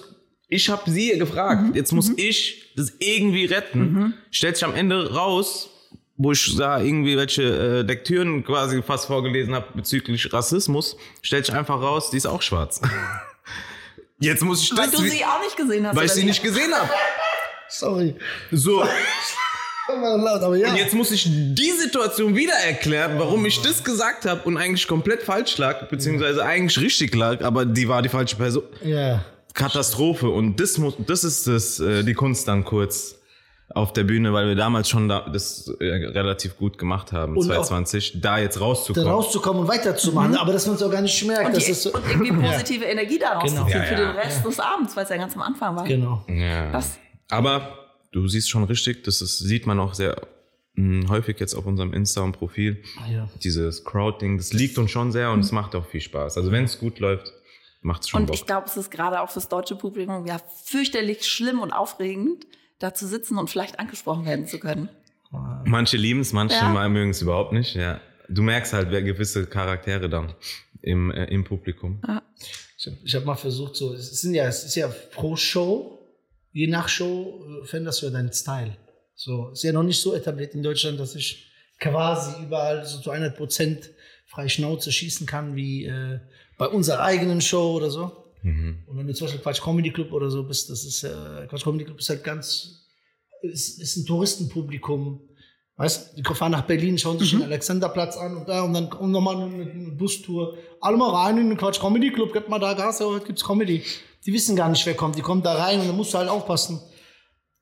[0.51, 1.75] ich habe sie gefragt, Mhm.
[1.75, 4.15] jetzt muss ich das irgendwie retten.
[4.31, 5.71] Stellt sich am Ende raus,
[6.17, 11.55] wo ich da irgendwie welche äh, Lektüren quasi fast vorgelesen habe bezüglich Rassismus, stellt sich
[11.55, 12.81] einfach raus, die ist auch schwarz.
[14.19, 15.97] Jetzt muss ich Weil das, du wie- sie auch nicht gesehen hast.
[15.97, 16.91] weil ich sie nicht gesehen habe.
[17.71, 18.15] Sorry.
[18.51, 18.83] So,
[19.89, 20.69] laut, aber ja.
[20.71, 24.87] Und jetzt muss ich die Situation wieder erklären, warum ich das gesagt habe und eigentlich
[24.87, 28.65] komplett falsch lag, beziehungsweise eigentlich richtig lag, aber die war die falsche Person.
[28.85, 29.25] ja.
[29.55, 30.29] Katastrophe.
[30.29, 33.17] Und das muss, das ist das, äh, die Kunst dann kurz
[33.73, 37.45] auf der Bühne, weil wir damals schon da, das äh, relativ gut gemacht haben, Und
[37.53, 39.09] auch- 2020, da jetzt Da rauszukommen.
[39.09, 41.43] rauszukommen und weiterzumachen, aber dass man es auch gar nicht merkt.
[41.43, 41.47] Mhm.
[41.49, 43.65] Und, dass die, es so, und irgendwie positive Energie daraus Genau.
[43.65, 44.13] zu ziehen Ja, für ja.
[44.13, 45.85] den Rest des Abends, weil es ja ganz am Anfang war.
[45.85, 46.25] genau.
[46.29, 46.73] ja.
[46.73, 46.99] Was?
[47.29, 47.77] Aber
[48.11, 50.17] du siehst schon richtig, das ist, sieht man auch sehr
[50.75, 52.83] mh, häufig jetzt auf unserem Insta-Profil.
[53.09, 53.29] Ja.
[53.45, 56.37] Dieses Crowd-Ding, das liegt uns schon sehr und es macht auch viel Spaß.
[56.39, 57.33] Also wenn es gut läuft,
[57.81, 58.37] macht es schon Und Bock.
[58.37, 62.47] ich glaube, es ist gerade auch fürs deutsche Publikum ja fürchterlich schlimm und aufregend,
[62.79, 64.89] da zu sitzen und vielleicht angesprochen werden zu können.
[65.65, 66.89] Manche lieben es, manche Ja.
[66.89, 67.75] mögen es überhaupt nicht.
[67.75, 68.01] Ja.
[68.29, 70.35] Du merkst halt, wer gewisse Charaktere dann
[70.83, 72.01] im, äh, im Publikum.
[72.79, 75.99] Ich habe ich hab mal versucht, so, es sind ja, es ist ja pro Show,
[76.53, 78.77] je nach Show äh, veränderst du ja deinen Style.
[79.15, 83.11] So, ist ja noch nicht so etabliert in Deutschland, dass ich quasi überall so zu
[83.11, 83.91] 100 Prozent
[84.27, 86.21] frei Schnauze schießen kann, wie äh,
[86.61, 88.13] bei unserer eigenen Show oder so.
[88.87, 91.65] Und wenn du zum Beispiel Quatsch Comedy Club oder so bist, das ist, äh, Quatsch
[91.65, 92.87] Comedy Club ist halt ganz,
[93.41, 95.23] ist, ist ein Touristenpublikum.
[95.77, 98.93] Weißt du, die fahren nach Berlin, schauen sich den Alexanderplatz an und da und dann
[98.93, 100.59] und nochmal eine, eine Bustour.
[100.83, 103.43] Alle mal rein in den Quatsch Comedy Club, gibt mal da Gas, ja, heute gibt's
[103.43, 103.83] Comedy.
[104.27, 105.17] Die wissen gar nicht, wer kommt.
[105.17, 106.79] Die kommen da rein und dann musst du halt aufpassen.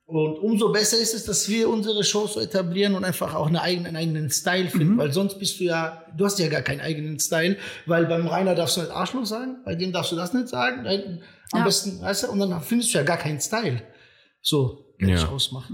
[0.08, 3.60] Und umso besser ist es, dass wir unsere Shows so etablieren und einfach auch eine
[3.60, 6.80] eigene, einen eigenen Style finden, weil sonst bist du ja, du hast ja gar keinen
[6.80, 10.32] eigenen Style, weil beim Rainer darfst du nicht Arschloch sagen, bei dem darfst du das
[10.32, 11.62] nicht sagen, am Ja.
[11.64, 13.82] besten, weißt du, und dann findest du ja gar keinen Style.
[14.40, 15.14] So, der Ja.
[15.16, 15.70] dich ausmacht.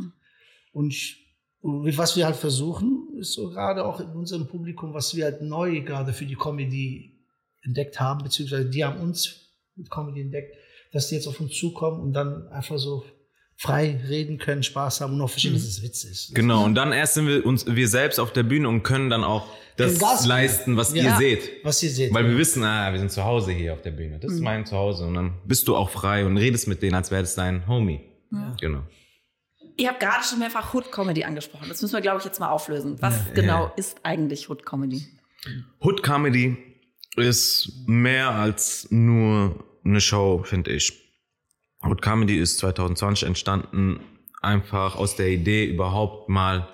[0.73, 5.15] Und, ich, und was wir halt versuchen, ist so gerade auch in unserem Publikum, was
[5.15, 7.21] wir halt neu gerade für die Comedy
[7.63, 10.57] entdeckt haben, beziehungsweise die haben uns mit Comedy entdeckt,
[10.93, 13.05] dass die jetzt auf uns zukommen und dann einfach so
[13.57, 16.35] frei reden können, Spaß haben und auch verstehen, dass es Witz ist.
[16.35, 19.25] Genau, und dann erst sind wir uns wir selbst auf der Bühne und können dann
[19.25, 20.29] auch das geben.
[20.29, 21.05] leisten, was Ja.
[21.05, 21.51] ihr seht.
[21.65, 22.13] Was ihr seht.
[22.15, 24.19] Weil wir wissen, ah, wir sind zu Hause hier auf der Bühne.
[24.19, 25.07] Das ist mein Zuhause.
[25.07, 28.01] Und dann bist du auch frei und redest mit denen, als wäre das dein Homie.
[28.61, 28.83] Genau.
[29.77, 31.67] Ihr habt gerade schon mehrfach Hood Comedy angesprochen.
[31.69, 32.97] Das müssen wir, glaube ich, jetzt mal auflösen.
[33.01, 35.05] Was genau ist eigentlich Hood Comedy?
[35.83, 36.57] Hood Comedy
[37.17, 41.04] ist mehr als nur eine Show, finde ich.
[41.87, 44.01] Hood Comedy ist 2020 entstanden,
[44.43, 46.69] einfach aus der Idee, überhaupt mal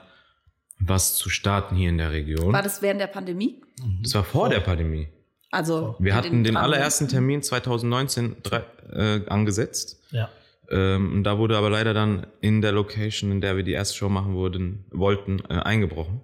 [0.78, 2.52] was zu starten hier in der Region.
[2.52, 3.60] War das während der Pandemie?
[4.02, 5.08] Das war vor der Pandemie.
[5.50, 10.00] Also Wir hatten den dran- allerersten Termin 2019 drei, äh, angesetzt.
[10.10, 10.28] ja.
[10.72, 13.96] Ähm, und da wurde aber leider dann in der Location, in der wir die erste
[13.96, 16.20] Show machen wurden, wollten, äh, eingebrochen.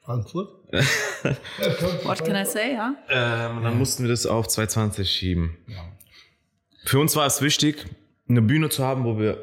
[0.00, 0.48] Frankfurt?
[2.04, 2.94] What can I say, ja?
[3.10, 5.56] Ähm, und dann mussten wir das auf 2020 schieben.
[6.84, 7.84] Für uns war es wichtig,
[8.28, 9.38] eine Bühne zu haben, wo wir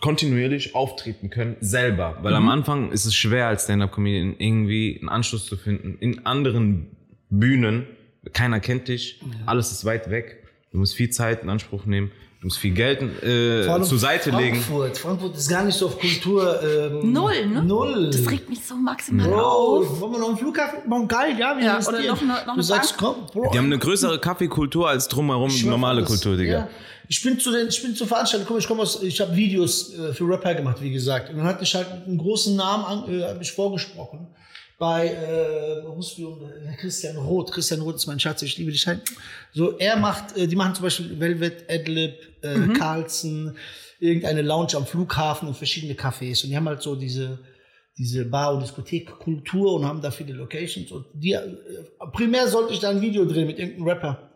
[0.00, 2.18] kontinuierlich auftreten können, selber.
[2.22, 5.98] Weil am Anfang ist es schwer, als Stand-Up-Comedian irgendwie einen Anschluss zu finden.
[6.00, 6.96] In anderen
[7.28, 7.86] Bühnen,
[8.32, 10.42] keiner kennt dich, alles ist weit weg.
[10.72, 14.56] Du musst viel Zeit in Anspruch nehmen, du musst viel Geld äh, zur Seite legen.
[14.60, 14.98] Frankfurt.
[14.98, 16.60] Frankfurt ist gar nicht so auf Kultur.
[16.62, 17.62] Ähm, Null, ne?
[17.62, 18.10] Null.
[18.10, 20.00] Das regt mich so maximal Bro, auf.
[20.00, 21.06] wollen wir noch einen Flughafen machen?
[21.08, 23.50] Geil, ja, wir Ja, oder noch eine- noch Du eine sagst, komm, Bro.
[23.52, 26.02] Die haben eine größere Kaffeekultur als drumherum die normale.
[26.04, 26.52] Kultur, Digga.
[26.52, 26.68] Ja.
[27.08, 29.92] Ich bin zu den, ich bin zur Veranstaltung gekommen, ich komme aus, ich habe Videos
[29.94, 31.28] äh, für Rapper gemacht, wie gesagt.
[31.30, 34.28] Und dann hatte ich halt mit einem großen Namen an, äh, hab ich vorgesprochen.
[34.80, 37.52] Bei äh, Rusvium, äh, Christian Roth.
[37.52, 39.02] Christian Roth ist mein Schatz, ich liebe dich halt.
[39.52, 42.72] So, er macht, äh, die machen zum Beispiel Velvet, Adlib, äh, Mhm.
[42.72, 43.56] Carlson,
[43.98, 46.42] irgendeine Lounge am Flughafen und verschiedene Cafés.
[46.42, 47.38] Und die haben halt so diese,
[47.98, 50.90] diese Bar- und Diskothekkultur und haben da viele Locations.
[50.90, 51.42] Und die, äh,
[52.14, 54.29] primär sollte ich da ein Video drehen mit irgendeinem Rapper.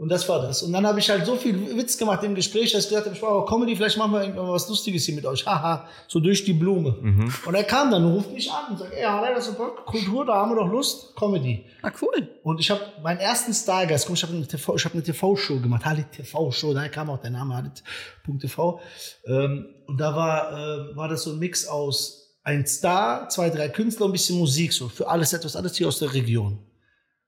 [0.00, 0.62] Und das war das.
[0.62, 3.14] Und dann habe ich halt so viel Witz gemacht im Gespräch, dass ich gesagt habe,
[3.14, 5.44] ich brauche Comedy, vielleicht machen wir irgendwann mal was Lustiges hier mit euch.
[5.44, 6.96] Haha, so durch die Blume.
[7.44, 9.52] Und er kam dann und ruft mich an und sagt, ey, hat er das so
[9.52, 9.84] Bock?
[9.84, 11.14] Kultur, da haben wir doch Lust.
[11.16, 11.66] Comedy.
[11.82, 12.30] Ah, cool.
[12.42, 15.60] Und ich habe meinen ersten Stargast, guck, ich habe eine TV, ich habe eine TV-Show
[15.60, 18.80] gemacht, Halit TV-Show, daher kam auch der Name Halit.tv.
[19.26, 23.68] Ähm, und da war, äh, war das so ein Mix aus ein Star, zwei, drei
[23.68, 26.58] Künstler, und ein bisschen Musik, so für alles etwas, alles hier aus der Region.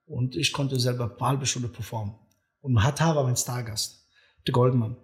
[0.06, 2.14] Und ich konnte selber eine halbe Stunde performen.
[2.62, 4.06] Und Hatta war mein Stargast,
[4.46, 4.96] der Goldmann.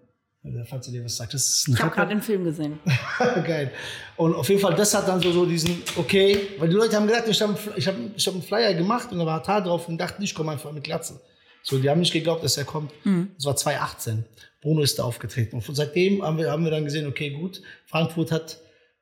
[0.45, 2.79] Also, Falls ihr dir was sagt, das ist ein Ich habe gerade den Film gesehen.
[3.19, 3.73] Geil.
[4.17, 7.07] Und auf jeden Fall, das hat dann so, so diesen, okay, weil die Leute haben
[7.07, 9.89] gedacht, ich habe ich hab, ich hab einen Flyer gemacht und da war Tar drauf
[9.89, 11.21] und dachten, ich komme einfach mit Glatze.
[11.65, 12.93] So, die haben nicht geglaubt, dass er kommt.
[13.37, 14.25] Das war 2018.
[14.63, 15.57] Bruno ist da aufgetreten.
[15.57, 18.59] Und seitdem haben wir, haben wir dann gesehen, okay, gut, Frankfurt hat,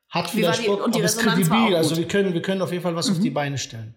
[0.09, 1.75] hat Wie die- und die aber ist Resonanz war kredibil.
[1.75, 3.95] Also wir können, wir können auf jeden Fall was auf die Beine stellen.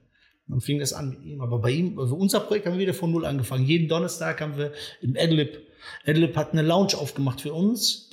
[0.51, 1.41] Und dann fing das an mit ihm.
[1.41, 3.65] Aber bei ihm, also unser Projekt haben wir wieder von Null angefangen.
[3.65, 5.61] Jeden Donnerstag haben wir im Adlib,
[6.07, 8.11] Adlib hat eine Lounge aufgemacht für uns.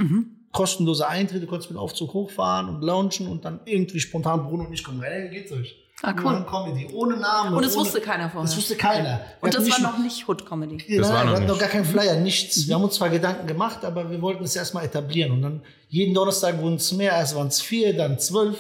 [0.52, 4.84] Kostenlose Eintritte, konntest mit Aufzug hochfahren und loungen und dann irgendwie spontan Bruno und ich
[4.84, 5.12] kommen rein.
[5.12, 5.76] Hey, geht's euch?
[6.04, 6.24] Ah, cool.
[6.26, 7.56] machen Comedy, ohne Namen.
[7.56, 8.44] Und das ohne, wusste keiner vorher.
[8.48, 9.04] Das wusste keiner.
[9.20, 10.78] Wir Und das hatten war nicht- noch nicht Hood Comedy.
[10.88, 11.52] ja, Das war nein, noch wir hatten nicht.
[11.54, 12.68] noch gar keinen Flyer, nichts.
[12.68, 15.32] Wir haben uns zwar Gedanken gemacht, aber wir wollten es erstmal etablieren.
[15.32, 18.58] Und dann jeden Donnerstag wurden es mehr, erst waren es vier, dann zwölf.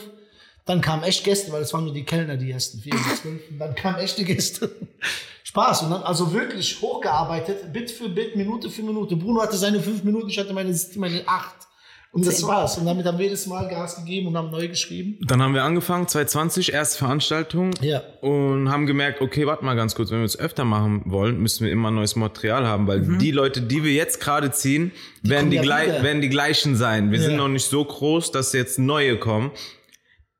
[0.67, 3.41] Dann kamen echt Gäste, weil es waren nur die Kellner, die ersten vier bis zwölf.
[3.57, 4.69] Dann kamen echte Gäste.
[5.43, 5.83] Spaß.
[5.83, 9.15] Und dann also wirklich hochgearbeitet, Bit für Bit, Minute für Minute.
[9.15, 11.55] Bruno hatte seine fünf Minuten, ich hatte meine, meine acht.
[12.11, 12.77] Und das war's.
[12.77, 15.19] Und damit haben wir jedes Mal Gas gegeben und haben neu geschrieben.
[15.27, 17.71] Dann haben wir angefangen, 2020, erste Veranstaltung.
[17.81, 18.01] Ja.
[18.21, 21.65] Und haben gemerkt, okay, warte mal ganz kurz, wenn wir es öfter machen wollen, müssen
[21.65, 25.51] wir immer neues Material haben, weil die Leute, die wir jetzt gerade ziehen, werden kommen
[25.51, 27.11] die, ja werden die gleichen sein.
[27.11, 27.25] Wir Ja.
[27.25, 29.51] sind noch nicht so groß, dass jetzt neue kommen.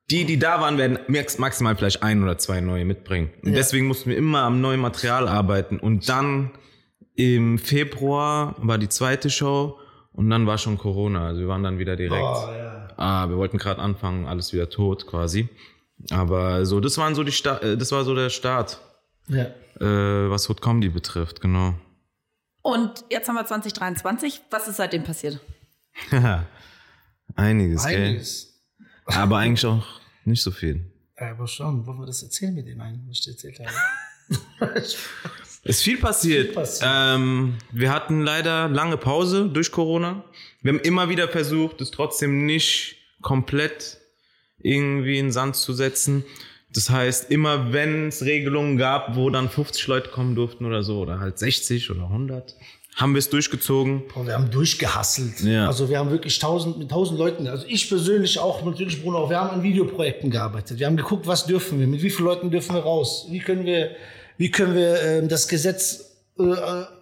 [0.09, 3.29] Die, die da waren, werden max- maximal vielleicht ein oder zwei neue mitbringen.
[3.43, 3.55] Und Ja.
[3.57, 5.79] deswegen mussten wir immer am neuen Material arbeiten.
[5.79, 6.51] Und dann
[7.15, 9.77] im Februar war die zweite Show
[10.13, 11.27] und dann war schon Corona.
[11.27, 12.23] Also wir waren dann wieder direkt.
[12.23, 12.87] Oh, ja.
[12.95, 15.49] Ah, wir wollten gerade anfangen, alles wieder tot quasi.
[16.11, 18.79] Aber so, das waren so die Sta äh, das war so der Start,
[19.27, 19.45] ja.
[19.81, 21.73] äh, was Hood Comedy betrifft, genau.
[22.61, 24.41] Und jetzt haben wir 2023.
[24.51, 25.39] Was ist seitdem passiert?
[27.35, 27.85] Einiges, Einiges.
[28.45, 28.56] gell?
[29.07, 29.85] Aber eigentlich auch
[30.25, 30.85] nicht so viel.
[31.15, 34.79] Aber schon, wollen wir das erzählen mit dem einen, was ich dir erzählt habe?
[34.79, 34.97] Es
[35.63, 36.47] ist viel passiert.
[36.47, 36.89] Viel passiert.
[36.93, 40.23] Ähm, wir hatten leider lange Pause durch Corona.
[40.61, 43.97] Wir haben immer wieder versucht, es trotzdem nicht komplett
[44.59, 46.23] irgendwie in den Sand zu setzen.
[46.69, 50.99] Das heißt, immer wenn es Regelungen gab, wo dann 50 Leute kommen durften oder so,
[50.99, 52.55] oder halt 60 oder 100,
[52.97, 54.03] haben wir es durchgezogen.
[54.13, 55.41] Boah, wir haben durchgehasselt.
[55.41, 55.67] Ja.
[55.67, 59.29] Also wir haben wirklich tausend, mit tausend Leuten, also ich persönlich auch, natürlich Bruno, auch,
[59.29, 60.79] wir haben an Videoprojekten gearbeitet.
[60.79, 63.65] Wir haben geguckt, was dürfen wir, mit wie vielen Leuten dürfen wir raus, wie können
[63.65, 63.91] wir,
[64.37, 66.05] wie können wir ähm, das Gesetz
[66.39, 66.43] äh,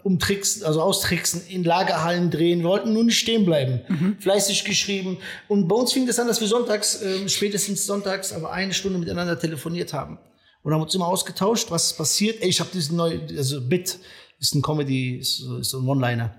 [0.04, 2.60] umtricksen, also austricksen, in Lagerhallen drehen.
[2.60, 3.82] Wir wollten nur nicht stehen bleiben.
[4.20, 5.18] Fleißig geschrieben.
[5.48, 9.00] Und bei uns fing das an, dass wir sonntags, ähm, spätestens sonntags, aber eine Stunde
[9.00, 10.20] miteinander telefoniert haben.
[10.64, 12.42] Und haben uns immer ausgetauscht, was passiert.
[12.42, 14.00] Ey, ich habe diesen neuen, also Bit
[14.40, 16.36] ist ein Comedy, ist, so- ist so ein One-Liner.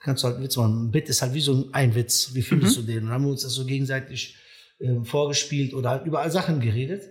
[0.00, 0.86] Kannst du halt einen Witz machen.
[0.86, 2.34] Ein Bit ist halt wie so ein Witz.
[2.34, 2.98] Wie findest du den?
[2.98, 4.36] Und dann haben wir uns das so gegenseitig
[4.80, 7.02] ähm, vorgespielt oder halt überall Sachen geredet.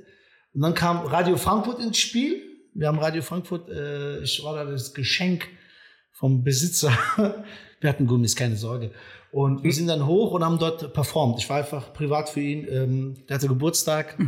[0.54, 2.42] Und dann kam Radio Frankfurt ins Spiel.
[2.76, 5.48] Wir haben Radio Frankfurt, äh, ich war da das Geschenk
[6.12, 6.92] vom Besitzer.
[7.82, 8.92] Wir hatten Gummis, keine Sorge.
[9.34, 11.40] Und wir sind dann hoch und haben dort performt.
[11.40, 12.66] Ich war einfach privat für ihn.
[12.70, 14.16] Ähm, der hatte Geburtstag.
[14.18, 14.24] Da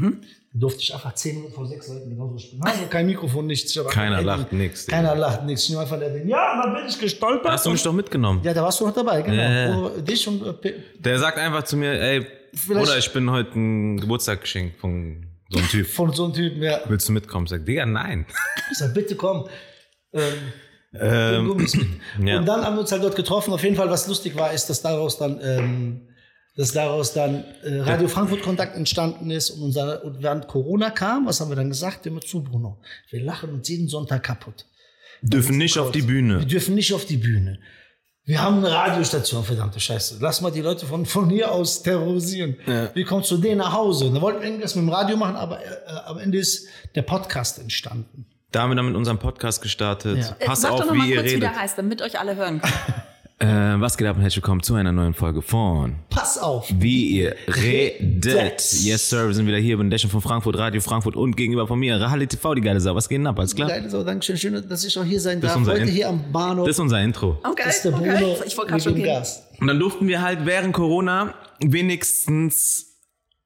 [0.57, 2.61] durfte ich einfach zehn Minuten vor sechs Leuten genauso spielen.
[2.63, 3.77] Also kein Mikrofon, nichts.
[3.89, 4.87] Keiner lacht, nix.
[4.87, 5.63] Keiner lacht, nichts.
[5.63, 7.51] Ich nehme einfach den, ja, dann bin ich gestolpert.
[7.51, 8.41] Hast du mich doch mitgenommen.
[8.43, 9.35] ja, da warst du noch dabei, genau.
[9.41, 9.77] Ja.
[9.77, 13.59] Oh, dich und äh, Der sagt einfach zu mir, ey, Vielleicht- oder ich bin heute
[13.59, 15.87] ein Geburtstagsgeschenk von so einem Typ.
[15.87, 16.79] von so einem Typen, ja.
[16.87, 17.47] Willst du mitkommen?
[17.47, 18.25] Sag, Digga, nein.
[18.71, 19.47] Ich sag, bitte komm.
[20.13, 20.21] Ähm,
[20.97, 21.67] Ähm,
[22.25, 22.37] ja.
[22.39, 23.53] Und dann haben wir uns halt dort getroffen.
[23.53, 26.07] Auf jeden Fall, was lustig war, ist, dass daraus dann, ähm,
[26.55, 31.25] dass daraus dann äh, Radio Frankfurt Kontakt entstanden ist und, unser, und während Corona kam,
[31.25, 32.05] was haben wir dann gesagt?
[32.05, 32.77] Immer zu Bruno.
[33.09, 34.65] Wir lachen uns jeden Sonntag kaputt.
[35.21, 36.45] Dürfen nicht auf die Wir Bühne.
[36.45, 37.59] dürfen nicht auf die Bühne.
[38.27, 40.17] Wir haben eine Radiostation, verdammte Scheiße.
[40.19, 42.57] Lass mal die Leute von, von hier aus terrorisieren.
[42.93, 44.11] Wir kommen zu denen nach Hause.
[44.11, 45.67] Da wollten wir irgendwas mit dem Radio machen, aber äh,
[46.05, 48.25] am Ende ist der Podcast entstanden.
[48.51, 50.17] Da haben wir dann mit unserem Podcast gestartet.
[50.17, 50.35] Ja.
[50.39, 51.43] Äh, Pass Sag doch auf, noch mal wie ihr kurz, wie redet.
[51.43, 52.73] der heißt, damit euch alle hören können.
[53.37, 56.69] Äh, was geht ab und herzlich willkommen zu einer neuen Folge von Pass auf.
[56.73, 58.61] Wie ihr redet.
[58.81, 61.67] Yes, Sir, wir sind wieder hier bei den Dächern von Frankfurt, Radio Frankfurt und gegenüber
[61.67, 62.95] von mir Rahali TV, die geile Sau.
[62.95, 63.37] Was geht denn ab?
[63.37, 63.67] Alles klar?
[63.67, 64.37] Geil, so, Dankeschön.
[64.37, 65.57] Schön, dass ich auch hier sein Das ist darf.
[65.57, 66.65] unser Heute End- hier am Bahnhof.
[66.65, 67.37] Das ist unser Intro.
[67.43, 68.35] Okay, Das ist der Bruno okay.
[68.47, 69.05] Ich wollte gerade schon gehen.
[69.05, 69.43] Gast.
[69.59, 72.85] Und dann durften wir halt während Corona wenigstens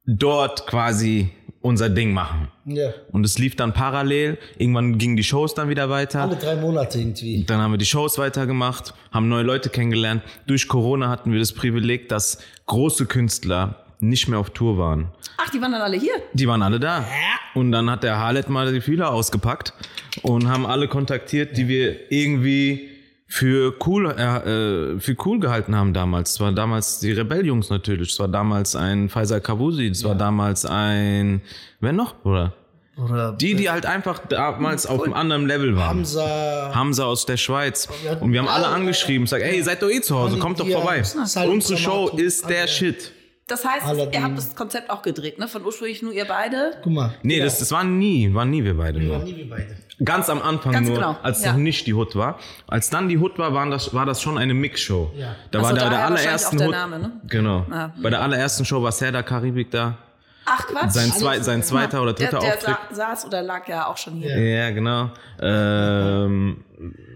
[0.06, 2.48] dort quasi unser Ding machen.
[2.66, 2.92] Ja.
[3.12, 4.38] Und es lief dann parallel.
[4.58, 6.22] Irgendwann gingen die Shows dann wieder weiter.
[6.24, 7.44] Alle drei Monate irgendwie.
[7.44, 10.24] Dann haben wir die Shows weitergemacht, haben neue Leute kennengelernt.
[10.48, 15.10] Durch Corona hatten wir das Privileg, dass große Künstler nicht mehr auf Tour waren.
[15.38, 16.14] Ach, die waren dann alle hier.
[16.34, 17.06] Die waren alle da.
[17.54, 19.74] Und dann hat der Harlet mal die Fühler ausgepackt
[20.22, 22.90] und haben alle kontaktiert, die wir irgendwie
[23.32, 26.32] für cool, äh, äh, für cool gehalten haben damals.
[26.32, 28.10] Es war damals die Rebelljungs natürlich.
[28.14, 29.88] Es war damals ein Faisal Kavusi.
[29.88, 31.42] Es war damals ein,
[31.80, 32.54] wer noch, oder?
[32.98, 36.00] Oder Die, die halt einfach damals auf einem anderen Level waren.
[36.00, 36.72] Hamza.
[36.74, 37.88] Hamza aus der Schweiz.
[38.20, 40.68] Und wir haben alle alle- angeschieden, sag, ey, seid doch eh zu Hause, kommt doch
[40.68, 41.04] Ja, vorbei.
[41.04, 42.68] Salim Unsere Show ist der.
[42.68, 43.14] Shit.
[43.48, 44.14] Das heißt, Aladdin.
[44.14, 45.48] ihr habt das Konzept auch gedreht, ne?
[45.48, 46.74] Von ursprünglich nur ihr beide.
[46.84, 47.14] Guck mal.
[47.24, 49.28] Nee, das, das waren nie, waren nie wir beide Wir waren nur.
[49.32, 49.76] nie wir beide.
[50.04, 51.52] Ganz am Anfang Ganz nur, genau, als ja.
[51.52, 52.40] noch nicht die Hood war.
[52.68, 55.12] Als dann die Hood war, waren das, war das schon eine Mixshow.
[55.16, 55.36] Ja.
[55.52, 56.76] Da Ach war so, der, der allerersten der Hood.
[56.76, 57.12] Name, ne?
[57.28, 57.66] Genau.
[57.70, 57.92] Ja.
[58.02, 59.98] Bei der allerersten Show war Serda Karibik da.
[60.46, 60.92] Ach, Quatsch.
[60.92, 62.78] Sein, zwei, sein zweiter oder dritter der, der Auftritt.
[62.92, 64.38] sa saß oder lag ja auch schon hier.
[64.40, 65.12] Ja, genau.
[65.40, 66.64] Ähm,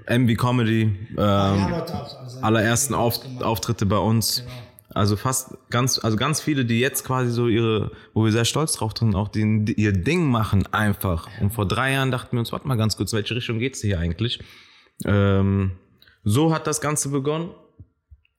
[0.08, 0.82] MV Comedy.
[1.17, 4.43] Ähm, also, allerersten Auf, Auftritte bei uns.
[4.43, 4.52] Genau.
[4.93, 8.73] Also fast ganz, also ganz viele, die jetzt quasi so ihre, wo wir sehr stolz
[8.73, 11.27] drauf sind, auch die ihr Ding machen einfach.
[11.41, 13.99] Und vor drei Jahren dachten wir uns, warte mal ganz kurz, welche Richtung geht's hier
[13.99, 14.39] eigentlich?
[15.06, 15.71] Ähm,
[16.23, 17.51] so hat das Ganze begonnen.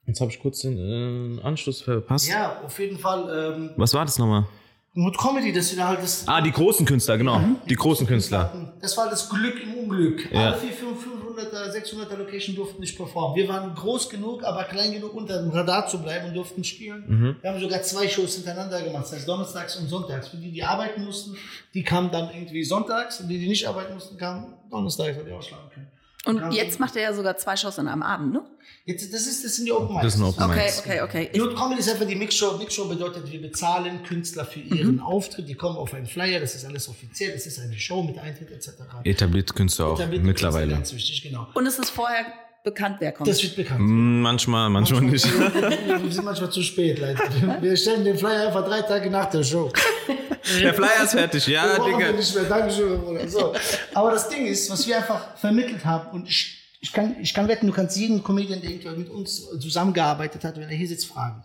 [0.06, 2.28] Jetzt habe ich kurz den äh, Anschluss verpasst.
[2.28, 3.54] Ja, auf jeden Fall.
[3.56, 4.46] Ähm, Was war das nochmal?
[4.94, 6.26] Mit Comedy, das wieder halt das.
[6.28, 7.40] Ah, die großen Künstler, genau.
[7.68, 8.74] Die großen Künstler.
[8.80, 10.32] Das war das Glück im Unglück.
[10.32, 10.52] Ja.
[10.52, 13.34] Alle 4, 500er, 600er Location durften nicht performen.
[13.36, 17.04] Wir waren groß genug, aber klein genug, unter dem Radar zu bleiben und durften spielen.
[17.06, 17.36] Mhm.
[17.40, 20.28] Wir haben sogar zwei Shows hintereinander gemacht, das heißt donnerstags und sonntags.
[20.28, 21.36] Für die, die arbeiten mussten,
[21.74, 25.32] die kamen dann irgendwie sonntags und die, die nicht arbeiten mussten, kamen donnerstags, weil die
[25.32, 25.88] ausschlagen können.
[26.26, 28.42] Und jetzt macht er ja sogar zwei Shows in einem Abend, ne?
[28.86, 30.02] Jetzt, das, ist, das sind die Open Mics.
[30.04, 30.78] Das sind Open Okay, Mics.
[30.80, 31.30] okay, okay.
[31.32, 32.58] Ich, Not Comedy ist einfach die Mixshow.
[32.58, 35.48] Mixshow bedeutet, wir bezahlen Künstler für ihren Auftritt.
[35.48, 38.50] Die kommen auf einen Flyer, das ist alles offiziell, das ist eine Show mit Eintritt
[38.50, 38.70] etc.
[39.04, 40.74] Etablierte Künstler auch Etablierte mittlerweile.
[40.74, 41.46] Künstler, Ganz wichtig, genau.
[41.54, 42.26] und es ist vorher
[42.64, 43.28] bekannt, wer kommt.
[43.28, 43.80] Das wird bekannt.
[43.80, 45.24] Mm, Manchmal, manchmal nicht.
[45.24, 47.20] Wir sind manchmal zu spät, leider.
[47.60, 49.70] Wir stellen den Flyer einfach drei Tage nach der Show.
[50.60, 52.12] Der Flyer ist fertig, ja, wir Digga.
[52.12, 52.44] nicht mehr.
[52.44, 53.28] Dankeschön, Bruder.
[53.28, 53.54] So.
[53.94, 57.46] Aber das Ding ist, was wir einfach vermittelt haben, und ich, ich, kann, ich kann
[57.48, 61.06] wetten, du kannst jeden Comedian, der irgendwie mit uns zusammengearbeitet hat, wenn er hier sitzt,
[61.06, 61.44] fragen.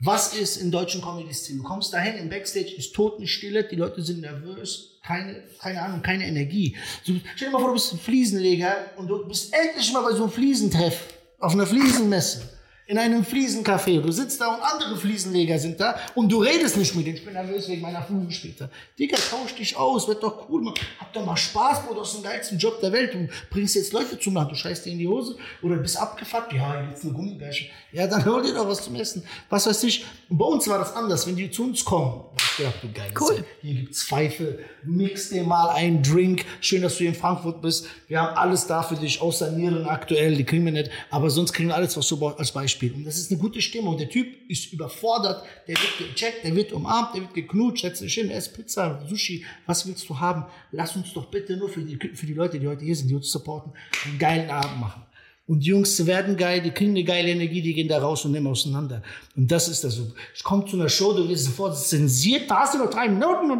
[0.00, 1.62] Was ist in deutschen Comedy-Szenen?
[1.62, 6.26] Du kommst dahin, im Backstage ist Totenstille, die Leute sind nervös, keine, keine Ahnung, keine
[6.26, 6.76] Energie.
[7.04, 10.12] So, stell dir mal vor, du bist ein Fliesenleger und du bist endlich mal bei
[10.12, 12.57] so einem Fliesentreff, auf einer Fliesenmesse.
[12.88, 14.00] In einem Fliesencafé.
[14.00, 17.16] Du sitzt da und andere Fliesenleger sind da und du redest nicht mit denen.
[17.16, 18.70] Ich bin nervös wegen meiner Flüge später.
[18.98, 20.62] Digga, tausch dich aus, wird doch cool.
[20.62, 20.72] Man.
[20.98, 23.12] Hab doch mal Spaß, Bruder, das ist den geilsten Job der Welt.
[23.12, 26.54] Du bringst jetzt Leute zum Lachen, du scheißt dir in die Hose oder bist abgefuckt.
[26.54, 27.68] Ja, jetzt eine Gummibärchen.
[27.92, 29.22] Ja, dann hol dir doch was zum Essen.
[29.50, 30.06] Was weiß ich.
[30.30, 31.26] Und bei uns war das anders.
[31.26, 33.10] Wenn die zu uns kommen, ich gedacht, du geil.
[33.20, 33.44] Cool.
[33.60, 36.46] Hier gibt's Pfeife, mix dir mal einen Drink.
[36.62, 37.86] Schön, dass du hier in Frankfurt bist.
[38.06, 40.90] Wir haben alles da für dich, außer Nieren aktuell, die kriegen wir nicht.
[41.10, 42.77] Aber sonst kriegen wir alles, was du brauchst, als Beispiel.
[42.86, 43.98] Und das ist eine gute Stimmung.
[43.98, 48.14] Der Typ ist überfordert, der wird gecheckt, der wird umarmt, der wird geknutscht, setz dich
[48.14, 50.44] hin, ess Pizza, Sushi, was willst du haben?
[50.72, 53.14] Lass uns doch bitte nur für die, für die Leute, die heute hier sind, die
[53.14, 53.72] uns supporten,
[54.04, 55.02] einen geilen Abend machen.
[55.48, 58.32] Und die Jungs werden geil, die kriegen eine geile Energie, die gehen da raus und
[58.32, 59.02] nehmen auseinander.
[59.34, 60.12] Und das ist das so.
[60.34, 63.50] Ich komme zu einer Show, du wirst sofort zensiert, da hast du noch drei Minuten.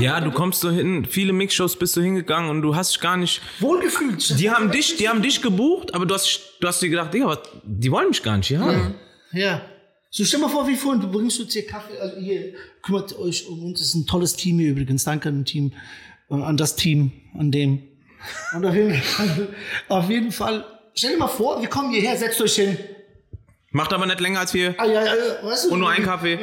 [0.00, 3.16] Ja, du kommst so hin, viele Mixshows bist du hingegangen und du hast dich gar
[3.16, 3.40] nicht.
[3.60, 4.40] Wohlgefühlt.
[4.40, 7.26] Die haben dich, die haben dich gebucht, aber du hast, du hast dir gedacht, Digga,
[7.26, 8.96] was, die wollen mich gar nicht hier haben.
[9.32, 9.62] Ja.
[10.10, 13.46] So stell mal vor, wie vorhin, du bringst uns hier Kaffee, also hier, kümmert euch
[13.46, 15.72] um uns, das ist ein tolles Team hier übrigens, danke an, Team,
[16.28, 17.89] äh, an das Team, an dem.
[18.54, 19.48] Und auf jeden, Fall,
[19.88, 22.76] auf jeden Fall, stell dir mal vor, wir kommen hierher, setzt euch hin.
[23.72, 24.74] Macht aber nicht länger als wir.
[24.78, 25.12] Ah, ja, ja,
[25.44, 26.38] weißt du, Und nur einen Kaffee.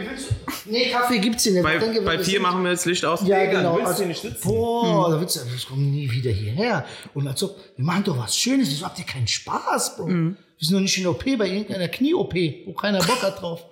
[0.63, 1.63] Nee, Kaffee gibt's hier nicht.
[1.63, 3.19] Bei, Ich denke, bei vier sind- machen wir das Licht aus.
[3.25, 3.71] Ja, Digga, genau.
[3.73, 4.47] Du willst Also, hier nicht sitzen.
[4.47, 6.85] Boah, da wird's, wir kommen nie wieder hierher.
[7.13, 8.69] Und als ob, wir machen doch was Schönes.
[8.69, 10.07] Wieso habt ihr keinen Spaß, Bro?
[10.07, 12.33] Wir sind doch nicht in OP bei irgendeiner Knie-OP,
[12.65, 13.65] wo keiner Bock hat drauf.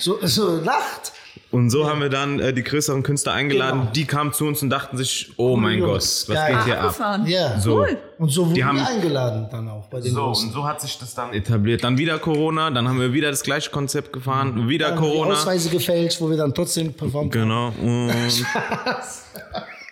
[0.00, 1.12] So, so lacht.
[1.54, 3.80] Und so haben wir dann äh, die größeren Künstler eingeladen.
[3.82, 3.92] Genau.
[3.92, 6.54] Die kamen zu uns und dachten sich, oh mein Gott, was geil.
[6.56, 7.20] geht hier ab?
[7.26, 7.60] Ja.
[7.60, 7.76] So.
[7.78, 7.96] Cool.
[8.18, 10.48] Und so wurden Die haben- wir eingeladen dann auch bei den So, Großen.
[10.48, 11.84] und so hat sich das dann etabliert.
[11.84, 15.34] Dann wieder Corona, dann haben wir wieder das gleiche Konzept gefahren, wieder Dann Corona.
[15.34, 17.40] Ausweise gefälscht, wo wir dann trotzdem performt haben.
[17.42, 17.68] Genau.
[17.78, 18.46] Und,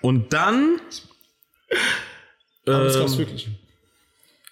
[0.02, 0.80] und dann
[2.66, 3.48] Aber das Ähm, gab's wirklich.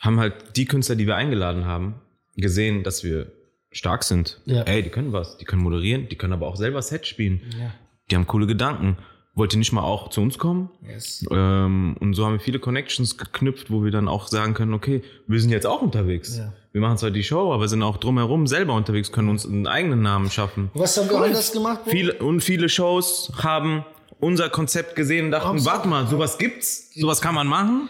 [0.01, 1.97] haben halt die Künstler, die wir eingeladen haben,
[2.37, 3.33] gesehen, dass wir
[3.71, 4.41] stark sind.
[4.45, 4.63] Ja.
[4.63, 5.37] Ey, die können was.
[5.39, 7.41] Die können moderieren, die können aber auch selber Set spielen.
[7.59, 7.73] Ja.
[8.11, 8.97] Die haben coole Gedanken.
[9.35, 10.71] Wollt ihr nicht mal auch zu uns kommen?
[10.87, 11.25] Yes.
[11.31, 15.03] Ähm, und so haben wir viele Connections geknüpft, wo wir dann auch sagen können, okay,
[15.29, 16.37] wir sind jetzt auch unterwegs.
[16.37, 16.53] Ja.
[16.73, 20.03] Wir machen zwar die Show, aber sind auch drumherum selber unterwegs, können uns einen eigenen
[20.03, 20.71] Namen schaffen.
[20.75, 21.81] Was haben wir anders gemacht?
[21.87, 23.85] Viele, und viele Shows haben
[24.19, 27.89] unser Konzept gesehen und dachten, warte mal, sowas gibt's, sowas kann man machen.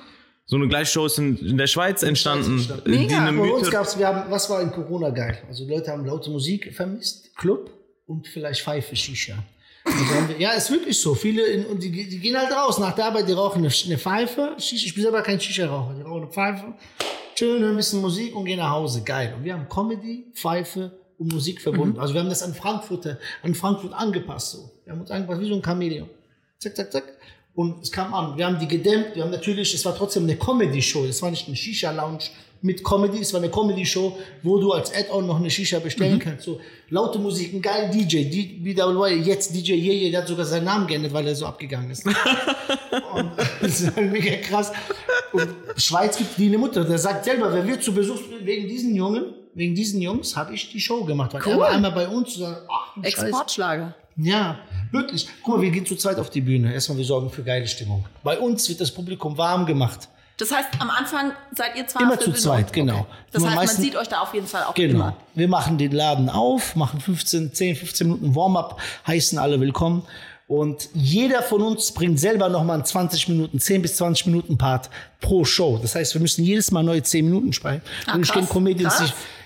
[0.51, 2.57] So eine gleiche Show ist in, in der Schweiz entstanden.
[2.85, 3.31] Mega.
[3.31, 5.39] Bei uns wir haben, was war in Corona geil?
[5.47, 7.71] Also die Leute haben laute Musik vermisst, Club
[8.09, 9.35] und vielleicht Pfeife, Shisha.
[9.85, 11.15] Also wir, ja, ist wirklich so.
[11.15, 13.97] Viele, in, und die, die gehen halt raus nach der Arbeit, die rauchen eine, eine
[13.97, 14.57] Pfeife.
[14.59, 16.75] Shisha, ich bin selber kein Shisha-Raucher, die rauchen eine Pfeife,
[17.37, 19.03] chillen, hören ein bisschen Musik und gehen nach Hause.
[19.03, 19.33] Geil.
[19.37, 22.01] Und wir haben Comedy, Pfeife und Musik verbunden.
[22.01, 23.07] Also wir haben das an Frankfurt,
[23.45, 24.51] an Frankfurt angepasst.
[24.51, 24.71] So.
[24.85, 26.11] Wir haben uns angepasst wie so ein Chamäleon.
[26.59, 27.05] Zack, zack, zack.
[27.61, 28.37] Und es kam an.
[28.39, 29.09] Wir haben die gedämmt.
[29.15, 31.05] Wir haben natürlich, es war trotzdem eine Comedy-Show.
[31.05, 32.25] Es war nicht eine Shisha-Lounge
[32.63, 33.19] mit Comedy.
[33.21, 36.45] Es war eine Comedy-Show, wo du als Add-on noch eine Shisha bestellen kannst.
[36.45, 38.25] So laute Musik, ein geiler DJ.
[38.35, 41.91] D- BWY, jetzt DJ Yeye, der hat sogar seinen Namen geändert, weil er so abgegangen
[41.91, 42.07] ist.
[43.15, 44.73] Und das ist halt mega krass.
[45.33, 46.85] Und Schweiz gibt die eine Mutter.
[46.85, 50.55] Der sagt selber, wenn wir zu Besuch sind, wegen diesen Jungen, wegen diesen Jungs, habe
[50.55, 51.35] ich die Show gemacht.
[51.35, 51.59] Weil er Cool.
[51.61, 53.03] war einmal bei uns und sagt, ach.
[53.03, 53.95] Exportschlager.
[54.17, 54.59] Ja,
[54.91, 55.29] wirklich.
[55.43, 56.73] Guck mal, wir gehen zu zweit auf die Bühne.
[56.73, 58.05] Erstmal, wir sorgen für geile Stimmung.
[58.23, 60.09] Bei uns wird das Publikum warm gemacht.
[60.37, 63.07] Das heißt, am Anfang seid ihr zwar Immer zu zweit, genau.
[63.31, 64.95] Das Nur heißt, man sieht euch da auf jeden Fall auch Genau.
[64.95, 65.17] immer.
[65.35, 70.03] Wir machen den Laden auf, machen 15, 10, 15 Minuten Warm-up, heißen alle willkommen.
[70.47, 74.89] Und jeder von uns bringt selber nochmal einen 20 Minuten, 10 bis 20 Minuten Part
[75.21, 75.79] pro Show.
[75.81, 77.83] Das heißt, wir müssen jedes Mal neue 10 Minuten sprechen.
[78.07, 78.97] Ah, und ich kenne Comedians,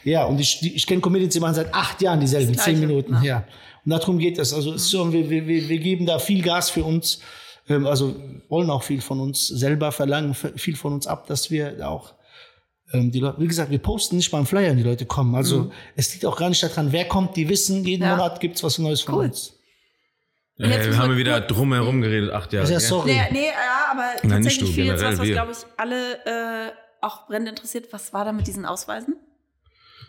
[0.04, 2.76] die, ja, und ich, ich kenne Comedians, die machen seit acht Jahren dieselben Das 10
[2.76, 3.22] Gleiche, Minuten.
[3.22, 3.44] Ja.
[3.84, 4.52] Und darum geht es.
[4.54, 7.20] Also, es ist so, wir, wir, wir wir geben da viel Gas für uns.
[7.68, 8.14] Ähm, Also,
[8.48, 12.14] wollen auch viel von uns selber verlangen, viel von uns ab, dass wir auch
[12.92, 15.34] ähm, die Leute, wie gesagt, wir posten nicht beim Flyer, wenn die Leute kommen.
[15.34, 17.34] Also es liegt auch gar nicht daran, wer kommt.
[17.36, 18.16] Die wissen, jeden Ja.
[18.16, 19.24] Monat gibt's was Neues von Cool.
[19.24, 19.54] uns.
[20.58, 22.70] Äh, haben wir- wir wieder drumherum geredet, acht Jahre.
[22.70, 23.12] Ja, sorry.
[23.12, 26.14] Nee, nee, ja, aber Nein, nicht tatsächlich du, viel jetzt was, was glaube ich alle
[26.68, 26.70] äh,
[27.00, 27.88] auch brennend interessiert.
[27.92, 29.16] Was war da mit diesen Ausweisen?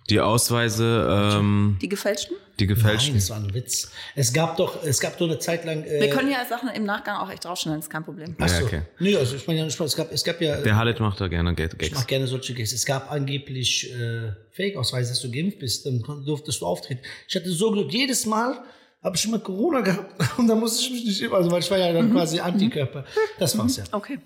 [0.10, 2.38] Die Ausweise, ähm, Die gefälschten?
[2.60, 3.16] die Nein, gefälschten.
[3.16, 3.92] das war ein Witz.
[4.16, 5.84] Es gab doch, es gab doch eine Zeit lang.
[5.84, 8.36] Äh, Wir können ja Sachen im Nachgang auch echt rausschneiden, ist kein Problem.
[8.40, 8.60] ach so.
[8.60, 8.82] Ja, okay.
[9.00, 9.80] Nee, also ich meine ja nicht.
[9.80, 10.58] Es gab, es gab ja.
[10.62, 11.96] Der Halit macht da gerne Gag- ich Gags.
[11.96, 12.72] mache gerne solche Gags.
[12.72, 17.02] Es gab angeblich äh, Fake-Ausweise, dass du geimpft bist, dann durftest du auftreten.
[17.28, 18.64] Ich hatte so Glück, jedes Mal
[19.04, 21.70] habe ich immer Corona gehabt und dann musste ich mich nicht impfen, also weil ich
[21.72, 23.06] war ja dann quasi Antikörper.
[23.40, 23.84] Das war's ja.
[23.92, 24.20] Okay.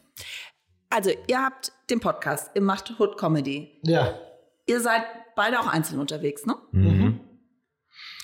[0.89, 3.71] Also, ihr habt den Podcast, ihr macht Hood Comedy.
[3.83, 4.19] Ja.
[4.65, 5.03] Ihr seid
[5.39, 6.57] beide auch einzeln unterwegs, ne?
[6.73, 7.21] Mhm.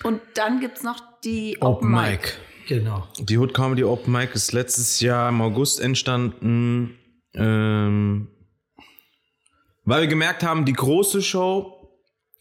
[0.03, 2.34] Und dann gibt's noch die Open Mic.
[2.68, 3.07] Genau.
[3.18, 6.99] Die Hood Comedy Open Mic ist letztes Jahr im August entstanden,
[7.34, 8.28] ähm,
[9.86, 11.89] weil wir gemerkt haben, die große Show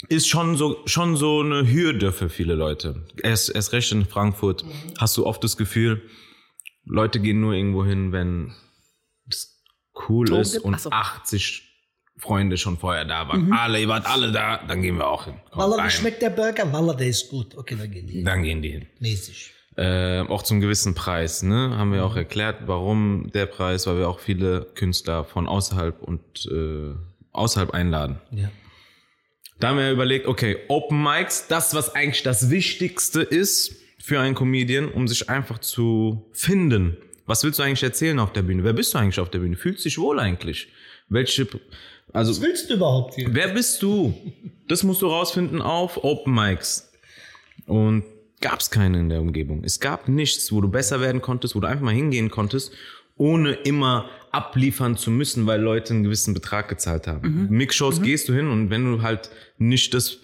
[0.08, 3.06] ist schon so, schon so eine Hürde für viele Leute.
[3.22, 4.64] Erst, erst recht in Frankfurt
[4.98, 6.02] hast du oft das Gefühl,
[6.84, 8.52] Leute gehen nur irgendwo hin, wenn
[9.30, 9.62] es
[10.08, 10.64] cool Ton ist gibt?
[10.64, 10.90] und so.
[10.90, 11.63] 80
[12.16, 13.52] Freunde schon vorher da waren.
[13.52, 15.34] Alle, ihr wart alle da, dann gehen wir auch hin.
[15.50, 16.72] Komm, Wallah, wie schmeckt der Burger?
[16.72, 17.56] Wallah, der ist gut.
[17.56, 18.12] Okay, dann gehen die.
[18.14, 18.24] hin.
[18.24, 18.86] Dann gehen die hin.
[19.00, 19.52] Mäßig.
[19.76, 21.76] Äh, auch zum gewissen Preis, ne?
[21.76, 26.48] Haben wir auch erklärt, warum der Preis, weil wir auch viele Künstler von außerhalb und
[26.50, 26.94] äh,
[27.32, 28.20] außerhalb einladen.
[28.30, 28.50] Ja.
[29.58, 34.34] Da haben wir überlegt, okay, Open Mics, das, was eigentlich das Wichtigste ist für einen
[34.34, 36.96] Comedian, um sich einfach zu finden.
[37.26, 38.62] Was willst du eigentlich erzählen auf der Bühne?
[38.64, 39.56] Wer bist du eigentlich auf der Bühne?
[39.56, 40.68] Fühlst dich wohl eigentlich?
[41.08, 41.48] Welche,
[42.14, 43.28] also, Was willst du überhaupt hier?
[43.30, 44.14] wer bist du?
[44.68, 46.90] Das musst du rausfinden auf Open Mics.
[47.66, 48.04] Und
[48.40, 49.62] gab es keine in der Umgebung.
[49.64, 52.72] Es gab nichts, wo du besser werden konntest, wo du einfach mal hingehen konntest,
[53.16, 57.48] ohne immer abliefern zu müssen, weil Leute einen gewissen Betrag gezahlt haben.
[57.50, 60.18] Mixshows gehst du hin und wenn du halt nicht das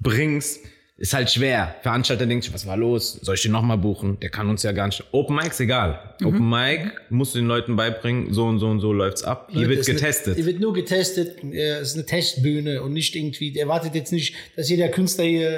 [0.00, 0.60] bringst,
[0.96, 1.74] ist halt schwer.
[1.82, 3.14] Veranstalter denkt sich, was war los?
[3.22, 4.20] Soll ich den nochmal buchen?
[4.20, 5.02] Der kann uns ja gar nicht.
[5.10, 6.14] Open Mics egal.
[6.24, 9.48] Open Mic musst du den Leuten beibringen, so und so und so läuft's ab.
[9.50, 10.26] Hier Leute, wird es ist getestet.
[10.28, 11.42] Eine, hier wird nur getestet.
[11.42, 15.24] äh, Es ist eine Testbühne und nicht irgendwie, der erwartet jetzt nicht, dass jeder Künstler
[15.24, 15.50] hier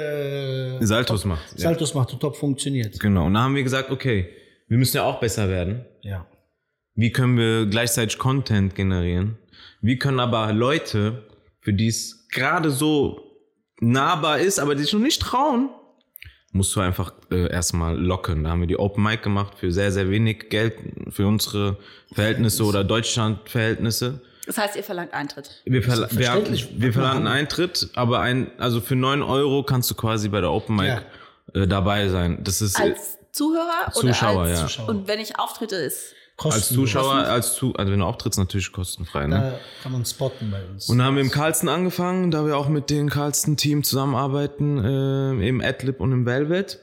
[0.81, 1.51] äh, Saltos macht.
[1.53, 1.59] Ja.
[1.59, 2.99] Saltos macht und top funktioniert.
[2.99, 3.27] Genau.
[3.27, 4.29] Und da haben wir gesagt, okay,
[4.67, 5.85] wir müssen ja auch besser werden.
[6.01, 6.25] Ja.
[6.95, 9.37] Wie können wir gleichzeitig Content generieren?
[9.81, 11.27] Wie können aber Leute,
[11.61, 13.26] für die es gerade so
[13.79, 15.69] nahbar ist, aber die sich noch nicht trauen,
[16.51, 18.43] musst du einfach äh, erstmal locken.
[18.43, 20.75] Da haben wir die Open Mic gemacht für sehr, sehr wenig Geld
[21.09, 21.77] für unsere
[22.13, 24.21] Verhältnisse oder Deutschland-Verhältnisse.
[24.45, 25.61] Das heißt, ihr verlangt Eintritt.
[25.65, 29.95] Wir, verla wir, haben, wir verlangen Eintritt, aber ein, also für neun Euro kannst du
[29.95, 31.01] quasi bei der Open Mic
[31.53, 32.39] äh, dabei sein.
[32.43, 34.67] Das ist äh, Als Zuhörer Zuschauer, oder als ja.
[34.67, 34.89] Zuschauer.
[34.89, 36.15] Und wenn ich auftrete, ist.
[36.37, 36.69] Als.
[36.69, 39.27] Zuschauer, als zu, also wenn du auftrittst, natürlich kostenfrei.
[39.27, 39.35] Ne?
[39.35, 40.87] Da kann man spotten bei uns.
[40.89, 45.47] Und dann haben wir im Carlsten angefangen, da wir auch mit dem Carlsten-Team zusammenarbeiten, äh,
[45.47, 46.79] im Adlib und im Velvet.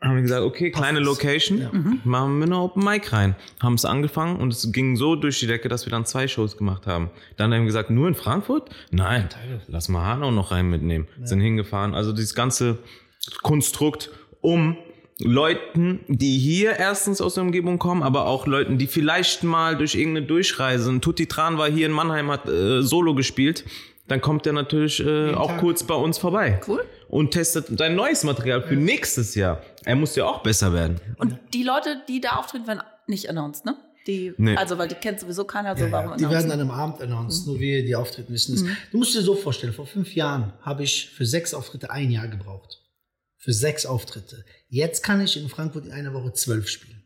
[0.00, 3.34] Haben wir gesagt, okay, kleine Location, machen wir eine Open Mic rein.
[3.60, 6.56] Haben es angefangen und es ging so durch die Decke, dass wir dann zwei Shows
[6.56, 7.10] gemacht haben.
[7.36, 8.70] Dann haben wir gesagt, nur in Frankfurt?
[8.92, 9.28] Nein,
[9.66, 11.08] lass mal Hanau noch rein mitnehmen.
[11.24, 11.94] Sind hingefahren.
[11.94, 12.78] Also dieses ganze
[13.42, 14.76] Konstrukt, um
[15.20, 19.94] Leuten, die hier erstens aus der Umgebung kommen, aber auch Leuten, die vielleicht mal durch
[19.94, 23.64] irgendeine Durchreise, ein Tutti Tran war hier in Mannheim, hat äh, Solo gespielt,
[24.06, 25.60] dann kommt der natürlich äh, auch Tag.
[25.60, 26.60] kurz bei uns vorbei.
[26.66, 26.84] Cool.
[27.08, 29.62] Und testet sein neues Material für nächstes Jahr.
[29.84, 31.00] Er muss ja auch besser werden.
[31.16, 33.76] Und die Leute, die da auftreten, werden nicht announced, ne?
[34.06, 34.56] Die, Nee.
[34.56, 36.16] Also, weil die kennt sowieso keiner, so Ja, warum ja.
[36.16, 38.64] Die werden an einem Abend announced, nur wir, die auftreten wissen es.
[38.90, 42.28] Du musst dir so vorstellen, vor fünf Jahren habe ich für sechs Auftritte ein Jahr
[42.28, 42.80] gebraucht.
[43.36, 44.44] Für sechs Auftritte.
[44.68, 47.02] Jetzt kann ich in Frankfurt in einer Woche zwölf spielen.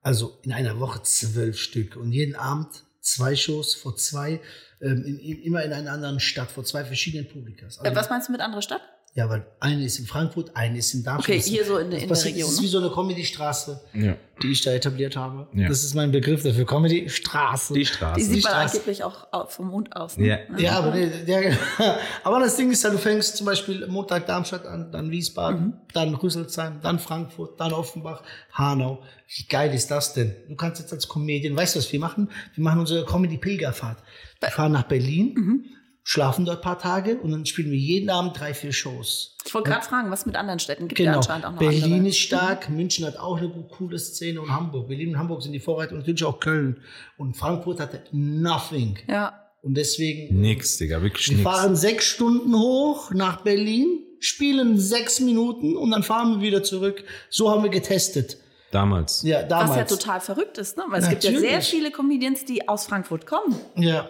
[0.00, 1.96] Also in einer Woche zwölf Stück.
[1.96, 4.40] Und jeden Abend zwei Shows vor zwei,
[4.80, 7.78] ähm, in, immer in einer anderen Stadt, vor zwei verschiedenen Publikas.
[7.78, 8.82] Also, Was meinst du mit andere Stadt?
[9.12, 11.28] Ja, weil eine ist in Frankfurt, eine ist in Darmstadt.
[11.30, 12.62] Okay, Das- hier so in- in der Region, Das ist ne?
[12.62, 14.16] wie so eine Comedy-Straße, Ja.
[14.40, 15.48] die ich da etabliert habe.
[15.52, 15.66] Ja.
[15.68, 17.74] Das ist mein Begriff dafür, Comedy-Straße.
[17.74, 18.20] Die Die Straße.
[18.20, 18.74] sieht man Straße.
[18.76, 20.16] angeblich auch au- vom Mond aus.
[20.16, 20.26] Ne?
[20.28, 20.38] Ja.
[20.58, 21.56] Ja, aber, der,
[22.24, 26.14] aber das Ding ist ja, du fängst zum Beispiel Montag Darmstadt an, dann Wiesbaden, dann
[26.14, 29.02] Rüsselsheim, dann Frankfurt, dann Offenbach, Hanau.
[29.26, 30.36] Wie geil ist das denn?
[30.48, 32.30] Du kannst jetzt als Comedian, weißt du, was wir machen?
[32.54, 33.98] Wir machen unsere Comedy-Pilgerfahrt.
[34.40, 35.66] Wir fahren nach Berlin,
[36.10, 39.36] schlafen dort ein paar Tage und dann spielen wir jeden Abend drei, vier Shows.
[39.46, 41.18] Ich wollte gerade fragen, was mit anderen Städten gibt Genau.
[41.18, 42.08] anscheinend auch noch Berlin andere.
[42.08, 44.88] ist stark, München hat auch eine coole Szene und Hamburg.
[44.88, 46.80] Berlin und Hamburg sind die Vorreiter und natürlich auch Köln.
[47.16, 48.98] Und Frankfurt hatte nothing.
[49.08, 49.38] Ja.
[49.62, 51.48] Und deswegen Nix, Digga, wirklich Wir nix.
[51.48, 53.86] fahren sechs Stunden hoch nach Berlin,
[54.18, 57.04] spielen sechs Minuten und dann fahren wir wieder zurück.
[57.28, 58.36] So haben wir getestet.
[58.72, 59.22] Damals.
[59.22, 59.76] Ja, Was damals.
[59.76, 60.84] ja total verrückt ist, ne?
[60.88, 61.68] Weil es gibt ja sehr Natürlich.
[61.68, 63.54] viele Comedians, die aus Frankfurt kommen.
[63.76, 64.08] Ja.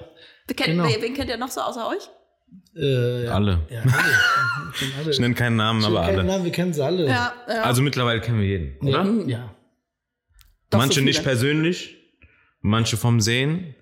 [0.55, 0.85] Kennt, Genau.
[0.85, 2.09] wen kennt ihr noch so außer euch?
[2.77, 3.33] Äh, ja.
[3.33, 3.61] Alle.
[3.71, 3.93] Ja, alle.
[4.79, 5.11] Kennen alle.
[5.11, 6.25] Ich nenne keinen Namen, aber Keinen alle.
[6.25, 7.07] Namen, wir kennen sie alle.
[7.07, 7.63] Ja, ja.
[7.63, 9.03] Also mittlerweile kennen wir jeden, ja.
[9.03, 9.27] oder?
[9.29, 9.55] ja.
[10.71, 11.07] Doch so Manche viele.
[11.07, 11.97] nicht persönlich,
[12.61, 13.75] manche vom Sehen,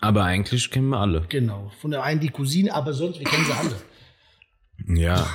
[0.00, 1.24] aber eigentlich kennen wir alle.
[1.28, 1.70] Genau.
[1.80, 5.00] Von der einen die Cousine, aber sonst, wir kennen sie alle.
[5.00, 5.26] Ja.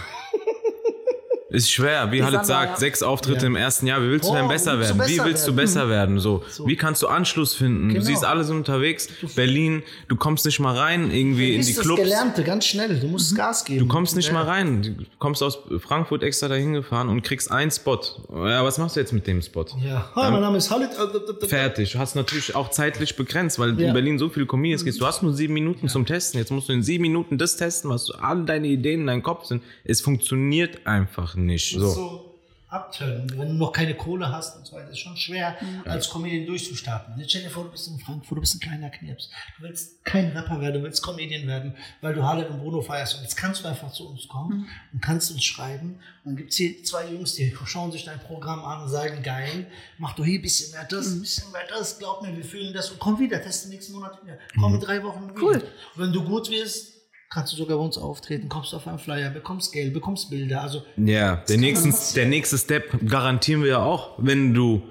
[1.52, 2.78] Ist schwer, wie Halit sagt, ja.
[2.78, 3.48] sechs Auftritte Ja.
[3.48, 4.04] im ersten Jahr.
[4.04, 5.10] Wie willst du Boah, denn wie besser willst du werden?
[5.10, 5.56] Wie besser willst du werden?
[5.56, 6.20] besser werden?
[6.20, 6.68] So, So.
[6.68, 7.88] wie kannst du Anschluss finden?
[7.90, 8.06] Du Genau.
[8.06, 9.08] siehst alle sind unterwegs.
[9.36, 12.02] Berlin, du kommst nicht mal rein irgendwie in die das Clubs.
[12.04, 13.00] Gelernte, ganz schnell.
[13.00, 13.80] Du musst Gas geben.
[13.80, 14.84] Du kommst nicht mal rein.
[14.84, 18.00] Du kommst aus Frankfurt extra dahin gefahren und kriegst einen Spot.
[18.32, 19.66] Ja, was machst du jetzt mit dem Spot?
[19.84, 20.08] Ja.
[20.16, 20.92] Hi, mein Name ist Halit.
[20.92, 21.94] Äh, Fertig.
[21.94, 23.88] Du hast natürlich auch zeitlich begrenzt, weil Ja.
[23.88, 25.02] in Berlin so viele Comedians gibt.
[25.02, 26.40] Du hast nur sieben Minuten zum Testen.
[26.40, 29.46] Jetzt musst du in sieben Minuten das testen, was alle deine Ideen in deinem Kopf
[29.46, 29.64] sind.
[29.84, 31.72] Es funktioniert einfach nicht.
[31.72, 31.90] So.
[31.90, 32.30] So.
[32.70, 33.30] abturnen.
[33.36, 37.20] Wenn du noch keine Kohle hast und so weiter, ist schon schwer, als Comedian durchzustarten.
[37.20, 39.30] Jetzt stell dir vor, du bist in Frankfurt, du bist ein kleiner Knirps.
[39.58, 43.16] Du willst kein Rapper werden, du willst Comedian werden, weil du Harlem und Bruno feierst.
[43.16, 46.00] Und jetzt kannst du einfach zu uns kommen und kannst uns schreiben.
[46.24, 49.66] Und dann gibt's hier zwei Jungs, die schauen sich dein Programm an und sagen, geil,
[49.98, 52.74] mach doch hier ein bisschen mehr das, ein bisschen mehr das, glaub mir, wir fühlen
[52.74, 52.92] das.
[52.92, 54.38] Und komm wieder, teste nächsten Monat wieder.
[54.60, 55.42] Komm in drei Wochen wieder.
[55.42, 55.56] Cool.
[55.56, 56.99] Und wenn du gut wirst,
[57.30, 60.62] kannst du sogar bei uns auftreten, kommst auf einen Flyer, bekommst Geld, bekommst Bilder.
[60.62, 64.84] Also Ja, der, nächsten, der nächste Step garantieren wir ja auch, wenn du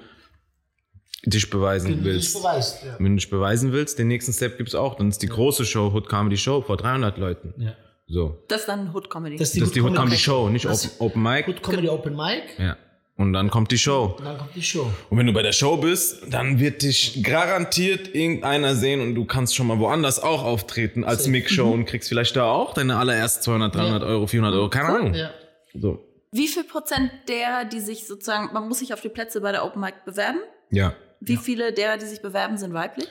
[1.26, 2.34] dich beweisen wenn du dich willst.
[2.34, 2.84] beweist.
[2.84, 2.94] Ja.
[2.98, 4.94] Wenn du dich beweisen willst, den nächsten Step gibt's auch.
[4.94, 7.54] Dann ist die große Show, Hood Comedy Show, vor 300 Leuten.
[7.58, 7.74] Ja.
[8.06, 8.42] So.
[8.48, 9.36] Das ist dann Hood Comedy.
[9.36, 11.48] Das Das ist die Hood Comedy Show, nicht das Open, Open Mic.
[11.48, 12.42] Hood Comedy Open Mic.
[12.58, 12.76] Ja.
[13.18, 14.14] Und dann kommt die Show.
[14.16, 14.88] Und dann kommt die Show.
[15.10, 19.24] Und wenn du bei der Show bist, dann wird dich garantiert irgendeiner sehen und du
[19.24, 23.42] kannst schon mal woanders auch auftreten als Mix-Show und kriegst vielleicht da auch deine allererst
[23.42, 25.14] 200, 300 Euro, 400 Euro, keine Ahnung.
[25.14, 25.30] Ja.
[25.74, 26.06] So.
[26.30, 29.64] Wie viel Prozent derer, die sich sozusagen, man muss sich auf die Plätze bei der
[29.64, 30.38] Open Mic bewerben?
[30.70, 30.94] Ja.
[31.18, 33.08] Wie viele derer, die sich bewerben, sind weiblich?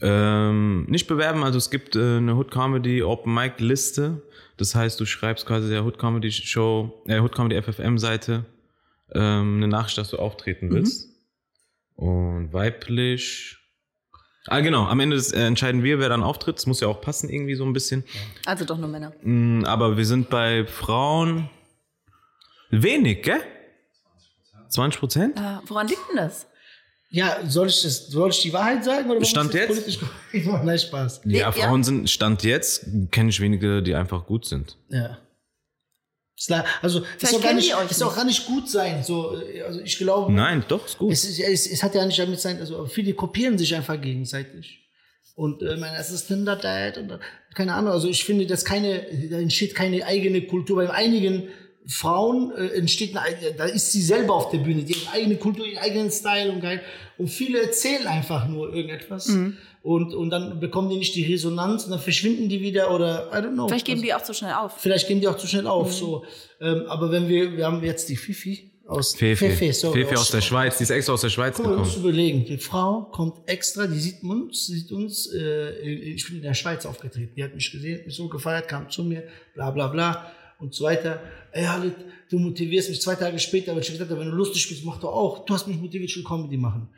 [0.00, 4.22] Ähm, nicht bewerben, also es gibt äh, eine Hood Comedy Open Mic Liste.
[4.56, 8.46] Das heißt, du schreibst quasi der Hood Comedy Show, äh, Hood Comedy FFM Seite
[9.14, 11.08] ähm, eine Nachricht, dass du auftreten willst.
[11.96, 13.56] Und weiblich.
[14.46, 14.84] Ah, genau.
[14.86, 16.56] Am Ende des, äh, entscheiden wir, wer dann auftritt.
[16.56, 18.04] Das muss ja auch passen irgendwie so ein bisschen.
[18.44, 19.12] Also doch nur Männer.
[19.22, 21.48] Mm, aber wir sind bei Frauen
[22.70, 23.40] wenig, gell?
[24.68, 25.38] 20 Prozent?
[25.38, 26.46] Äh, woran liegt denn das?
[27.10, 29.10] Ja, soll ich, das, soll ich die Wahrheit sagen?
[29.10, 29.68] Oder Stand jetzt?
[29.68, 30.66] das Politisch korrekt machen?
[30.66, 31.20] Nein, Spaß.
[31.26, 31.52] Ja, Ja.
[31.52, 34.78] Frauen sind, Stand jetzt, kenne ich wenige, die einfach gut sind.
[34.88, 35.18] Ja.
[36.50, 38.16] Ist Also, ist Vielleicht auch, gar nicht, ist auch nicht.
[38.16, 39.02] gar nicht gut sein.
[39.04, 41.12] So, äh, also ich glaube, Nein, doch, ist gut.
[41.12, 44.80] es, ist, es, es hat ja nicht damit sein, also viele kopieren sich einfach gegenseitig.
[45.34, 47.20] Und äh, mein erstes Tinder-Date und dann-
[47.54, 50.76] keine Ahnung, also ich finde, dass keine, da entsteht keine eigene Kultur.
[50.76, 51.48] Bei einigen
[51.86, 55.66] Frauen äh, entsteht eine, da ist sie selber auf der Bühne, die haben eigene Kultur,
[55.66, 56.80] ihren eigenen Style und geil.
[57.18, 59.28] Und viele erzählen einfach nur irgendetwas.
[59.28, 59.56] Mhm.
[59.82, 63.36] Und, und dann bekommen die nicht die Resonanz und dann verschwinden die wieder oder I
[63.38, 63.66] don't know.
[63.66, 64.74] Vielleicht geben Also- die auch zu schnell auf.
[64.78, 65.88] Vielleicht gehen die auch zu schnell auf.
[65.88, 65.92] Mhm.
[65.92, 66.24] So.
[66.60, 69.50] Ähm, aber wenn wir, wir haben jetzt die Fifi aus Fefe.
[69.50, 71.78] Fefe, sorry, Fefe aus der Schweiz, die ist extra aus der Schweiz Guck mal, du
[71.80, 72.12] musst gekommen.
[72.14, 76.54] überlegen, die Frau kommt extra, die sieht uns, sieht uns, äh, ich bin in der
[76.54, 79.24] Schweiz aufgetreten, die hat mich gesehen, hat mich so gefeiert, kam zu mir,
[79.54, 80.30] bla bla bla
[80.60, 81.20] und so weiter.
[81.52, 81.94] Ey Halit,
[82.30, 84.98] du motivierst mich zwei Tage später, weil ich gesagt habe, wenn du lustig bist, mach
[85.00, 85.44] doch auch.
[85.44, 86.88] Du hast mich motiviert, ich will Comedy machen.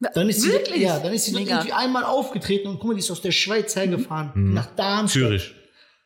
[0.00, 0.82] Dann ist sie, Wirklich?
[0.82, 1.56] ja, dann ist sie Mega.
[1.56, 5.22] irgendwie einmal aufgetreten und guck mal, die ist aus der Schweiz hergefahren, nach Darmstadt.
[5.22, 5.54] Zürich.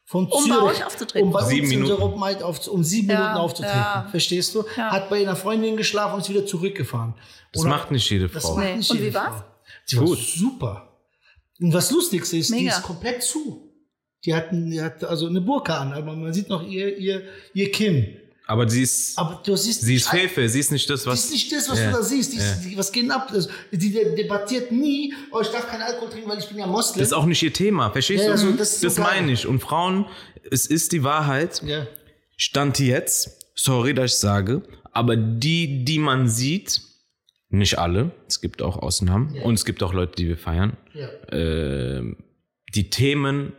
[0.05, 1.26] Von Um Zürich, bei euch aufzutreten.
[1.28, 2.20] Um bei Sieben uns Minuten.
[2.20, 3.76] Mic auf, um sieben Ja, Minuten aufzutreten.
[3.78, 4.09] ja.
[4.11, 4.64] Verstehst du?
[4.76, 4.91] Ja.
[4.91, 7.14] Hat bei einer Freundin geschlafen und ist wieder zurückgefahren.
[7.53, 8.55] Das Oder- macht nicht jede das Frau.
[8.57, 8.76] macht Nee.
[8.76, 9.36] nicht Und jede wie war's?
[9.41, 9.45] Frau.
[9.86, 10.18] Sie war Gut.
[10.18, 10.99] super.
[11.61, 12.76] Und was Lustigste ist, die Mega.
[12.76, 13.72] ist komplett zu.
[14.24, 17.22] Die hat, die hat also eine Burka an, aber man sieht noch ihr, ihr,
[17.55, 18.16] ihr Kinn.
[18.51, 21.18] Aber sie ist, Aber du siehst sie ist nicht- Fefe, sie ist nicht das, das
[21.20, 21.30] ist was.
[21.30, 21.90] nicht das, was Ja.
[21.90, 22.32] du da siehst.
[22.32, 22.68] Die, ist- Ja.
[22.70, 23.30] die, was geht denn ab?
[23.32, 26.66] Also, die de- debattiert nie, oh, ich darf keinen Alkohol trinken, weil ich bin ja
[26.66, 26.98] Moslem.
[26.98, 28.32] Das ist auch nicht ihr Thema, verstehst Ja, du?
[28.32, 29.46] also das ist das meine ich.
[29.46, 30.07] Und Frauen,
[30.51, 31.62] es ist die Wahrheit.
[31.64, 31.86] ja.
[32.36, 36.80] Stand jetzt, sorry, dass ich sage, aber die, die man sieht,
[37.51, 41.09] nicht alle, es gibt auch Ausnahmen und es gibt auch Leute, die wir feiern, Ja.
[41.30, 42.16] ähm,
[42.74, 43.53] die Themen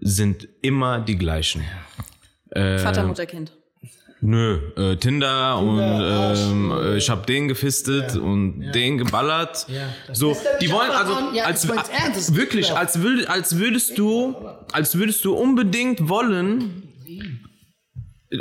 [0.00, 1.62] sind immer die gleichen.
[2.50, 3.52] Äh, Vater, Mutter, Kind.
[4.28, 9.66] Nö, äh, Tinder und Arsch, ähm, äh, ich habe den gefistet und den geballert.
[9.68, 11.32] Ja, so, die wollen also.
[11.32, 14.34] Ja, als ist wirklich als würd, als würdest du
[14.72, 16.82] als würdest du unbedingt wollen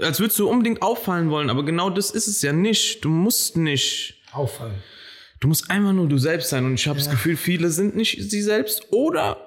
[0.01, 3.05] als würdest du unbedingt auffallen wollen, aber genau das ist es ja nicht.
[3.05, 4.23] Du musst nicht.
[4.31, 4.81] Auffallen.
[5.39, 8.31] Du musst einfach nur du selbst sein und ich habe das Gefühl, viele sind nicht
[8.31, 9.37] sie selbst oder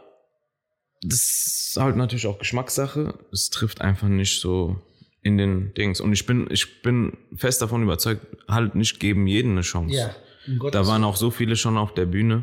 [1.03, 3.18] das ist halt natürlich auch Geschmackssache.
[3.32, 4.80] Es trifft einfach nicht so
[5.29, 6.01] in den Dings.
[6.01, 9.95] Und ich bin, ich bin fest davon überzeugt, halt nicht geben jeden eine Chance.
[9.95, 10.11] Ja.
[10.47, 12.43] Um Gottes Da waren auch so viele schon auf der Bühne,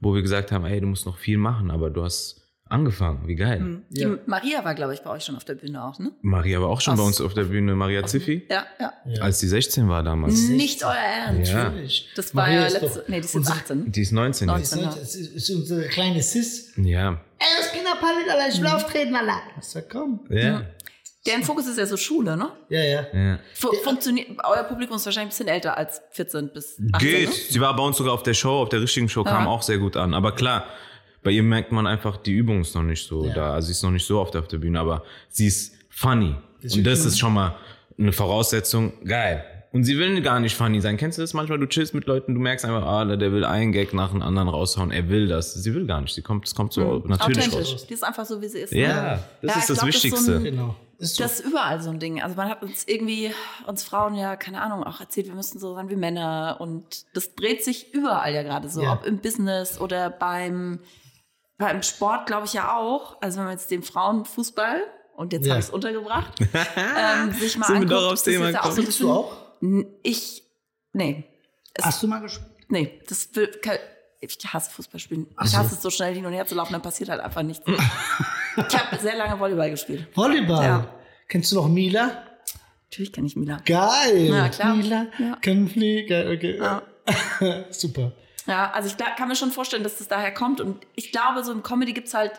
[0.00, 3.26] wo wir gesagt haben, ey, du musst noch viel machen, aber du hast angefangen.
[3.28, 3.82] Wie geil.
[3.90, 4.08] Die Ja.
[4.26, 6.10] Maria war, glaube ich, bei euch schon auf der Bühne auch, ne?
[6.20, 8.92] Maria war auch schon Ach bei uns auf der Bühne, Maria Ziffi, Ja, ja.
[9.06, 9.22] Ja.
[9.22, 10.48] als die 16 war damals.
[10.48, 11.52] Nicht euer Ernst.
[11.52, 11.64] Ja.
[11.70, 12.08] Natürlich.
[12.16, 13.04] Das war Maria ja ist letzte.
[13.06, 13.92] Nee, die ist jetzt unsere- 18.
[13.92, 14.74] Die ist 19 jetzt.
[14.76, 14.84] 19.
[15.00, 16.72] Das ist, ist unsere kleine Sis.
[16.76, 17.12] Ja.
[17.38, 19.40] Ey, das Kinderpalit, Alter, ich will auftreten, Alter.
[19.60, 20.20] Ich sag, komm.
[20.28, 20.62] Ja.
[21.26, 22.48] Deren Fokus ist ja so Schule, ne?
[22.68, 23.06] Ja, ja.
[23.12, 23.38] ja.
[23.54, 27.08] Fu funktioniert, euer Publikum ist wahrscheinlich ein bisschen älter als 14 bis 18.
[27.08, 27.28] Geht.
[27.28, 27.34] Ne?
[27.50, 29.50] Sie war bei uns sogar auf der Show, auf der richtigen Show, kam Ja.
[29.50, 30.14] auch sehr gut an.
[30.14, 30.64] Aber klar,
[31.22, 33.34] bei ihr merkt man einfach, die Übung ist noch nicht so Ja.
[33.34, 33.54] da.
[33.54, 36.36] Also sie ist noch nicht so oft auf der Bühne, aber sie ist funny.
[36.62, 37.56] Das ist Und das ist schon mal
[37.98, 38.92] eine Voraussetzung.
[39.04, 39.44] Geil.
[39.72, 40.96] Und sie will gar nicht funny sein.
[40.96, 41.58] Kennst du das manchmal?
[41.58, 44.48] Du chillst mit Leuten, du merkst einfach, ah, der will einen Gag nach dem anderen
[44.48, 44.90] raushauen.
[44.90, 45.52] Er will das.
[45.54, 46.14] Sie will gar nicht.
[46.14, 47.72] Sie kommt, es kommt so natürlich Authentisch.
[47.74, 47.86] raus.
[47.86, 48.72] Die ist einfach so, wie sie ist.
[48.72, 49.22] Ja, ne?
[49.42, 50.20] das Ja, ist das glaub, Wichtigste.
[50.24, 50.74] so ein- Genau.
[50.98, 51.22] Ist so.
[51.24, 52.22] Das ist überall so ein Ding.
[52.22, 53.30] Also man hat uns irgendwie,
[53.66, 56.56] uns Frauen ja, keine Ahnung, auch erzählt, wir müssten so sein wie Männer.
[56.58, 58.82] Und das dreht sich überall ja gerade so.
[58.82, 58.94] Ja.
[58.94, 60.78] Ob im Business oder beim,
[61.58, 63.20] beim Sport, glaube ich ja auch.
[63.20, 64.80] Also wenn man jetzt den Frauenfußball,
[65.16, 65.52] und jetzt Ja.
[65.52, 68.62] habe ich es untergebracht, ähm, sich mal Sind wir anguckt, doch aufs das Thema ja
[68.64, 69.36] auch so du auch?
[70.02, 70.42] Ich,
[70.92, 71.24] nee,
[71.80, 72.50] Hast du mal gespielt?
[72.68, 73.50] nee, das will,
[74.20, 75.26] ich hasse Fußballspielen.
[75.44, 75.58] Ich so.
[75.58, 77.64] hasse es so schnell hin und her zu laufen, dann passiert halt einfach nichts.
[77.66, 80.06] ich habe sehr lange Volleyball gespielt.
[80.16, 80.64] Volleyball.
[80.64, 80.94] Ja.
[81.28, 82.22] Kennst du noch Mila?
[82.84, 83.60] Natürlich kenne ich Mila.
[83.66, 84.26] Geil.
[84.28, 84.74] Ja, klar.
[84.74, 85.36] Mila Ja.
[85.42, 86.32] kann fliegen.
[86.32, 86.56] Okay.
[86.56, 86.82] Ja.
[87.70, 88.12] Super.
[88.46, 90.60] Ja, also ich kann mir schon vorstellen, dass das daher kommt.
[90.60, 92.32] Und ich glaube, so im Comedy gibt's halt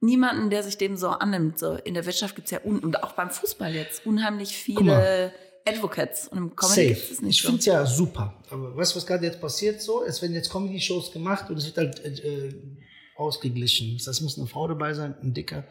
[0.00, 1.58] niemanden, der sich dem so annimmt.
[1.58, 5.32] So in der Wirtschaft gibt's ja un und auch beim Fußball jetzt unheimlich viele
[5.66, 6.28] Advocates.
[6.28, 7.06] Und im Comedy Safe.
[7.10, 7.48] das nicht Ich so.
[7.48, 8.34] finde es ja super.
[8.50, 10.02] Aber weißt du, was gerade jetzt passiert so?
[10.04, 12.08] Es werden jetzt Comedy-Shows gemacht und es wird halt äh,
[12.48, 12.54] äh,
[13.16, 13.96] ausgeglichen.
[13.98, 15.64] Das heißt, es muss eine Frau dabei sein, ein dicker,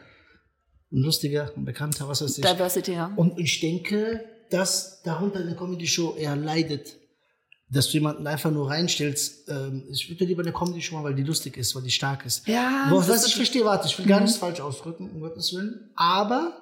[0.92, 2.44] ein lustiger, ein bekannter, was weiß ich.
[2.44, 3.12] Diversity, ja.
[3.16, 6.96] Und ich denke, dass darunter eine Comedy-Show eher leidet.
[7.70, 9.48] Dass du jemanden einfach nur reinstellst.
[9.48, 12.46] Ähm, ich würde lieber eine Comedy-Show machen, weil die lustig ist, weil die stark ist.
[12.46, 15.90] Ja, was ist- ich verstehe, warte, ich will gar nichts falsch ausdrücken, um Gottes Willen.
[15.96, 16.61] Aber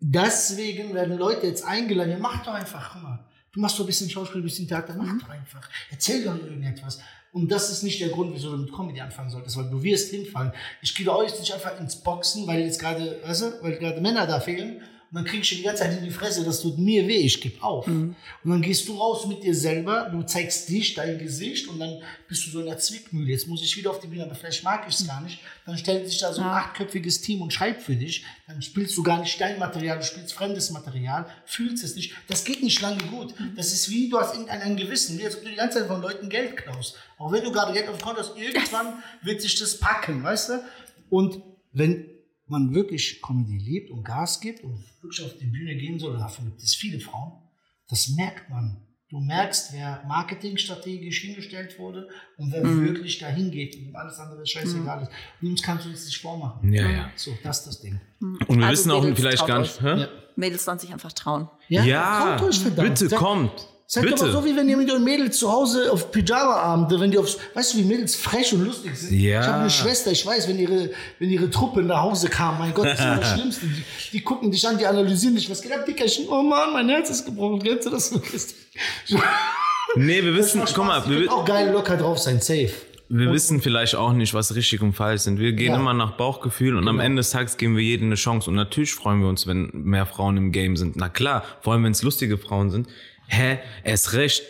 [0.00, 2.10] deswegen werden Leute jetzt eingeladen.
[2.10, 3.24] Ja, mach doch einfach, guck mal.
[3.52, 5.68] Du machst doch ein bisschen Schauspiel, ein bisschen Theater, mach doch einfach.
[5.90, 7.00] Erzähl doch irgendetwas.
[7.32, 10.10] Und das ist nicht der Grund, wieso du mit Comedy anfangen solltest, weil du wirst
[10.10, 10.52] hinfallen.
[10.80, 14.26] Ich gehe jetzt nicht einfach ins Boxen, weil jetzt gerade, weißt du, weil gerade Männer
[14.26, 14.82] da fehlen.
[15.10, 17.40] Und dann kriegst du die ganze Zeit in die Fresse, das tut mir weh, ich
[17.40, 17.86] gebe auf.
[17.86, 22.02] Und dann gehst du raus mit dir selber, du zeigst dich, dein Gesicht und dann
[22.28, 23.30] bist du so in der Zwickmühle.
[23.30, 25.40] Jetzt muss ich wieder auf die Bühne, aber vielleicht mag ich es gar nicht.
[25.64, 28.22] Dann stellt sich da so ein achtköpfiges Team und schreibt für dich.
[28.46, 32.12] Dann spielst du gar nicht dein Material, du spielst fremdes Material, fühlst es nicht.
[32.26, 33.32] Das geht nicht lange gut.
[33.56, 35.88] Das ist wie, du hast irgendein ein Gewissen, wie als ob du die ganze Zeit
[35.88, 36.96] von Leuten Geld klaust.
[37.16, 40.50] Auch wenn du gerade Geld auf dem Konto hast, irgendwann wird sich das packen, weißt
[40.50, 40.64] du?
[41.08, 41.42] Und
[41.72, 42.17] wenn
[42.50, 46.46] man wirklich Comedy liebt und Gas gibt und wirklich auf die Bühne gehen soll, davon
[46.46, 47.32] gibt es viele Frauen,
[47.88, 48.84] das merkt man.
[49.10, 55.02] Du merkst, wer marketingstrategisch hingestellt wurde und wer wirklich dahin geht und alles andere scheißegal
[55.02, 55.10] ist.
[55.40, 56.70] Und uns kannst du das nicht vormachen.
[56.70, 57.10] Ja, ja.
[57.16, 57.98] So, das ist das Ding.
[58.20, 59.80] Und wir Also wissen auch Mädels, vielleicht gar nicht.
[59.80, 60.08] Ja.
[60.36, 61.48] Mädels sollen sich einfach trauen.
[61.68, 62.98] Ja, kommt euch verdammt.
[63.00, 63.68] bitte kommt.
[63.90, 64.32] Seid doch mal bitte.
[64.32, 67.72] so, wie wenn ihr mit euren Mädels zu Hause auf Pyjama-Abende, wenn die auf, weißt
[67.72, 69.18] du, wie Mädels frech und lustig sind?
[69.18, 69.40] Ja.
[69.40, 72.74] Ich habe eine Schwester, ich weiß, wenn ihre, wenn ihre Truppe nach Hause kam, mein
[72.74, 73.66] Gott, das ist immer das Schlimmste.
[73.66, 76.26] Die, die gucken dich an, die analysieren dich, was geht ab, Dickerchen?
[76.28, 78.12] Oh Mann, mein Herz ist gebrochen, kennst du das?
[79.96, 82.70] nee, wir wissen, guck mal, wir, können auch geil locker drauf sein, safe.
[83.08, 85.38] wir wissen vielleicht auch nicht, was richtig und falsch sind.
[85.38, 85.80] Wir gehen Ja.
[85.80, 88.50] immer nach Bauchgefühl und am Ende des Tages geben wir jedem eine Chance.
[88.50, 90.96] Und natürlich freuen wir uns, wenn mehr Frauen im Game sind.
[90.96, 92.88] Na klar, vor allem wenn es lustige Frauen sind.
[93.28, 94.42] Hä, erst recht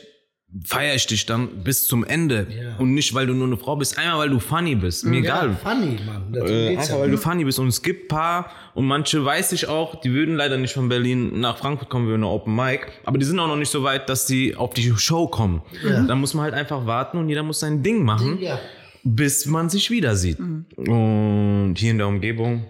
[0.64, 2.46] feier ich dich dann bis zum Ende.
[2.50, 2.76] Ja.
[2.78, 5.04] Und nicht, weil du nur eine Frau bist, einmal weil du funny bist.
[5.04, 5.50] Mir egal.
[5.50, 6.34] Ja, funny, Mann.
[6.34, 7.00] Äh, einfach ja.
[7.00, 7.58] weil du funny bist.
[7.58, 11.38] Und es gibt paar und manche weiß ich auch, die würden leider nicht von Berlin
[11.40, 12.86] nach Frankfurt kommen, wir eine Open Mic.
[13.04, 15.62] Aber die sind auch noch nicht so weit, dass die auf die Show kommen.
[15.84, 16.02] Ja.
[16.04, 18.58] Da muss man halt einfach warten und jeder muss sein Ding machen, Ja.
[19.04, 20.38] bis man sich wieder sieht.
[20.38, 22.64] Und hier in der Umgebung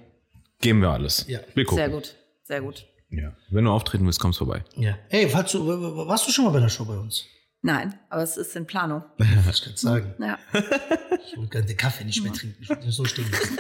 [0.60, 1.26] geben wir alles.
[1.28, 1.38] Ja.
[1.54, 1.78] Wir gucken.
[1.78, 2.86] Sehr gut, sehr gut.
[3.10, 3.32] Ja.
[3.50, 4.62] Wenn du auftreten willst, kommst vorbei.
[4.76, 4.98] ja.
[5.08, 5.66] Ey, warst du,
[6.06, 7.24] warst du schon mal bei der Show bei uns?
[7.62, 9.02] Nein, aber es ist in Planung.
[9.46, 10.14] Was kann ich sagen?
[10.20, 10.38] Ja.
[10.52, 12.56] Ich wollte gerne den Kaffee nicht mehr trinken.
[12.62, 13.58] Ich wollte den so stehen lassen.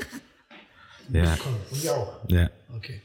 [1.10, 1.36] Ja.
[1.42, 2.20] Komm, und ihr auch.
[2.28, 2.50] Ja.
[2.76, 3.02] Okay.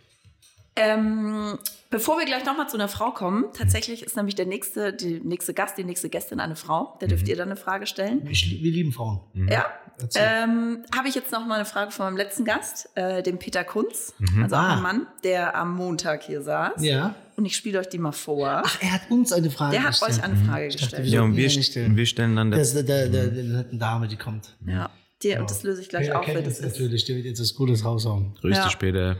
[0.75, 1.59] Ähm,
[1.91, 5.53] bevor wir gleich nochmal zu einer Frau kommen, tatsächlich ist nämlich der nächste, die nächste
[5.53, 6.97] Gast, die nächste Gästin eine Frau.
[6.99, 8.25] Da dürft ihr dann eine Frage stellen.
[8.29, 9.19] Ich, wir lieben Frauen.
[9.49, 9.65] Ja.
[10.01, 10.23] Erzähl.
[10.25, 13.63] Ähm, Habe ich jetzt noch mal eine Frage von meinem letzten Gast, äh, dem Peter
[13.63, 14.75] Kunz, also auch Ah.
[14.77, 16.83] ein Mann, der am Montag hier saß.
[16.83, 17.13] Ja.
[17.35, 18.63] Und ich spiele euch die mal vor.
[18.65, 20.11] Ach, er hat uns eine Frage der hat gestellt.
[20.13, 21.03] euch eine Frage Ich dachte, gestellt.
[21.05, 21.95] wir Ja, und wir, stellen.
[21.95, 22.81] wir stellen dann Das das.
[22.81, 24.57] ist der, der, der, der netten Dame, die kommt.
[24.65, 24.89] Ja,
[25.21, 26.65] die, und das löse ich gleich Peter auf, kennt das ist.
[26.65, 28.35] natürlich, der wird jetzt was Gutes raushauen.
[28.41, 28.63] Grüß Ja.
[28.63, 29.17] dich später.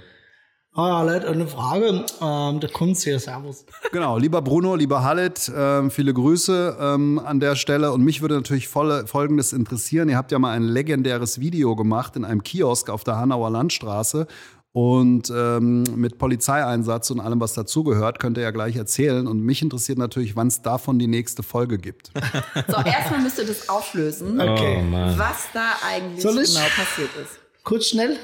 [0.76, 2.04] Ah, Leute, eine Frage.
[2.20, 3.64] Ähm, der Kunst hier, Servus.
[3.92, 7.92] Genau, lieber Bruno, lieber Halit, ähm, viele Grüße ähm, an der Stelle.
[7.92, 10.10] Und mich würde natürlich voll, Folgendes interessieren.
[10.10, 14.26] Ihr habt ja mal ein legendäres Video gemacht in einem Kiosk auf der Hanauer Landstraße.
[14.72, 19.28] Und ähm, mit Polizeieinsatz und allem, was dazugehört, könnt ihr ja gleich erzählen.
[19.28, 22.10] Und mich interessiert natürlich, wann es davon die nächste Folge gibt.
[22.68, 24.84] So, erstmal müsst ihr das auflösen, Okay.
[24.92, 26.50] Oh was da eigentlich Soll ich?
[26.56, 27.40] genau passiert ist.
[27.64, 28.18] Kurz, schnell?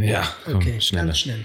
[0.00, 1.06] Ja, komm, Okay, schneller.
[1.06, 1.44] ganz schnell.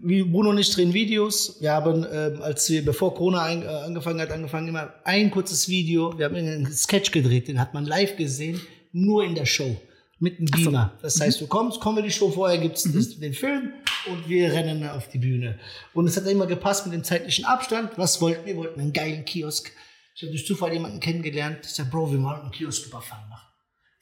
[0.00, 1.56] Wie Bruno und ich drehen Videos.
[1.60, 5.68] Wir haben, ähm, als wir, bevor Corona ein, äh, angefangen hat, angefangen immer ein kurzes
[5.68, 6.16] Video.
[6.16, 8.60] Wir haben einen Sketch gedreht, den hat man live gesehen,
[8.92, 9.76] nur in der Show.
[10.20, 10.92] Mit einem Beamer.
[11.00, 13.72] Das heißt, du kommst, Comedy-Show, vorher gibt's das, den Film,
[14.10, 15.58] und wir rennen auf die Bühne.
[15.94, 17.92] Und es hat immer gepasst mit dem zeitlichen Abstand.
[17.96, 18.54] Was wollten wir?
[18.54, 19.70] Wir wollten einen geilen Kiosk.
[20.16, 21.58] Ich habe durch Zufall jemanden kennengelernt.
[21.62, 23.16] Ich sag, Bro, wir wollen einen Kiosk machen.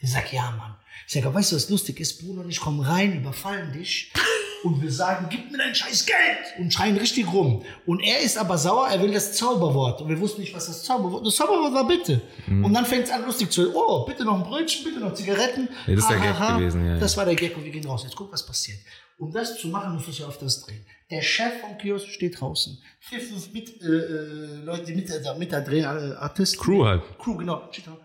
[0.02, 0.74] Der sagt, ja, Mann.
[1.06, 2.20] Ich sage, weißt du, was lustig ist?
[2.20, 4.12] Bruno und ich kommen rein, überfallen dich
[4.64, 6.18] und wir sagen, gib mir dein scheiß Geld
[6.58, 7.62] und schreien richtig rum.
[7.86, 10.00] Und er ist aber sauer, er will das Zauberwort.
[10.02, 12.20] Und wir wussten nicht, was das Zauberwort Das Zauberwort war bitte.
[12.46, 12.64] Mhm.
[12.64, 13.72] Und dann fängt es an lustig zu.
[13.74, 15.68] Oh, bitte noch ein Brötchen, bitte noch Zigaretten.
[15.86, 16.58] Ja, das ist der Ha, Gag ha, ha.
[16.58, 16.98] gewesen, ja.
[16.98, 18.02] Das war der Gag und wir gehen raus.
[18.04, 18.78] Jetzt guck, was passiert.
[19.18, 20.84] Um das zu machen, musst du ja auf das drehen.
[21.10, 22.76] Der Chef vom Kiosk steht draußen.
[23.00, 26.60] Vier, fünf mit, äh, äh, Leute, die mit, da- mit da drehen, äh, Artisten.
[26.60, 27.02] Crew halt.
[27.18, 27.62] Crew, genau.
[27.70, 27.96] Steht da.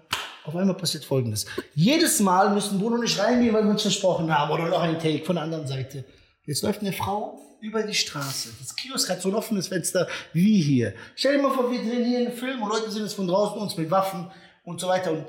[0.46, 1.46] Auf einmal passiert Folgendes.
[1.76, 4.52] Jedes Mal müssen Bruno und ich reingehen, weil wir uns versprochen haben.
[4.52, 6.04] Oder noch ein Take von der anderen Seite.
[6.46, 8.50] Jetzt läuft eine Frau über die Straße.
[8.60, 10.94] Das Kiosk hat so ein offenes Fenster wie hier.
[11.16, 13.62] Stell dir mal vor, wir drehen hier einen Film und Leute sehen es von draußen,
[13.62, 14.32] uns mit Waffen
[14.64, 15.12] und so weiter.
[15.12, 15.26] Und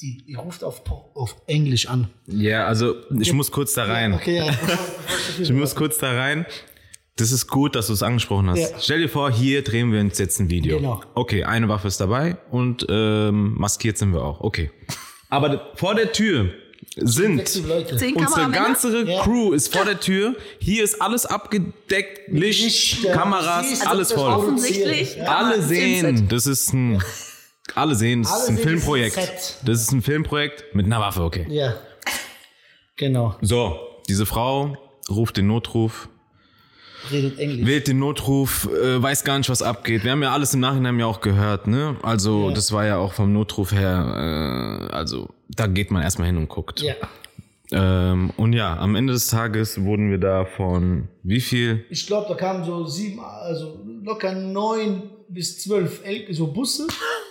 [0.00, 0.82] die, die ruft auf,
[1.14, 2.08] auf Englisch an.
[2.26, 4.14] Ja, also ich muss kurz da rein.
[4.14, 4.46] Okay, ja.
[5.40, 6.46] Ich muss kurz da rein.
[7.16, 8.58] Das ist gut, dass du es angesprochen hast.
[8.58, 8.68] Ja.
[8.80, 10.78] Stell dir vor, hier drehen wir uns jetzt ein Video.
[10.78, 11.00] Genau.
[11.14, 14.40] Okay, eine Waffe ist dabei und ähm, maskiert sind wir auch.
[14.40, 14.70] Okay.
[15.30, 16.50] Aber vor der Tür
[16.96, 19.22] sind unsere ganze Ja.
[19.22, 20.34] Crew ist vor der Tür.
[20.58, 24.32] Hier ist alles abgedeckt, Licht, Lichter, Kameras, siehst, alles das voll.
[24.32, 25.16] Offensichtlich.
[25.16, 25.24] Ja.
[25.24, 27.02] Alle sehen, das ist ein,
[27.74, 29.58] alle sehen, das Alle ist ein ist Filmprojekt.
[29.64, 31.46] Das ist ein Filmprojekt mit einer Waffe, okay.
[31.48, 31.74] Ja.
[32.96, 33.36] Genau.
[33.40, 34.76] So, diese Frau
[35.08, 36.08] ruft den Notruf,
[37.10, 37.66] Redet Englisch.
[37.66, 40.04] wählt den Notruf, äh, weiß gar nicht, was abgeht.
[40.04, 41.96] Wir haben ja alles im Nachhinein ja auch gehört, ne?
[42.02, 46.36] Also, das war ja auch vom Notruf her, äh, also, da geht man erstmal hin
[46.36, 46.80] und guckt.
[46.80, 46.94] Ja.
[47.72, 51.84] Ähm, und ja, am Ende des Tages wurden wir da von wie viel?
[51.90, 56.86] Ich glaube, da kamen so sieben, also locker neun bis zwölf El so Busse.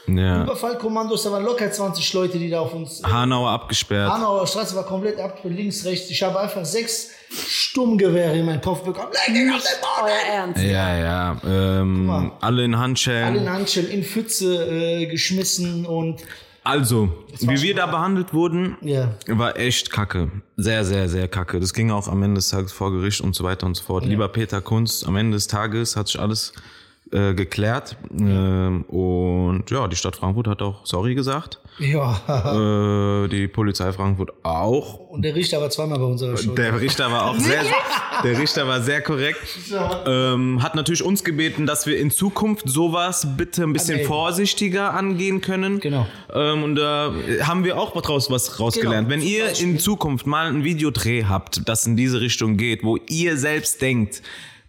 [0.08, 3.01] Ja, Überfallkommandos, da waren locker 20 Leute, die da auf uns.
[3.04, 4.12] Hanauer abgesperrt.
[4.12, 6.10] Hanauer Straße war komplett ab, links, rechts.
[6.10, 9.10] Ich habe einfach sechs Sturmgewehre in meinen Kopf bekommen.
[9.28, 10.04] Leg ihn auf den Boden!
[10.04, 10.62] Euer Ernst.
[10.64, 11.38] Ja, ja.
[11.45, 12.32] Ähm, mal.
[12.41, 13.36] alle in Alle Handschellen.
[13.36, 16.22] in Handschellen in Pfütze äh, geschmissen und
[16.66, 19.10] Also, wie wir da behandelt wurden, ja.
[19.28, 20.32] war echt kacke.
[20.58, 21.60] Sehr, sehr, sehr kacke.
[21.62, 24.06] Das ging auch am Ende des Tages vor Gericht und so weiter und so fort.
[24.06, 26.51] Lieber Peter Kunz, am Ende des Tages hat sich alles
[27.14, 27.95] äh, geklärt.
[28.11, 31.59] Ähm, und ja, die Stadt Frankfurt hat auch sorry gesagt.
[31.80, 33.24] Ja.
[33.24, 34.99] Äh, die Polizei Frankfurt auch.
[35.09, 36.51] Und der Richter war zweimal bei unserer Show.
[36.51, 37.61] Der Richter war auch sehr,
[38.24, 39.39] der Richter war sehr korrekt.
[40.05, 45.41] Ähm, hat natürlich uns gebeten, dass wir in Zukunft sowas bitte ein bisschen vorsichtiger angehen
[45.41, 45.80] können.
[45.80, 46.07] Genau.
[46.34, 49.07] Ähm, und da haben wir auch draus was rausgelernt.
[49.07, 52.97] Genau, Wenn ihr in Zukunft mal ein Videodreh habt, das in diese Richtung geht, wo
[53.07, 54.22] ihr selbst denkt,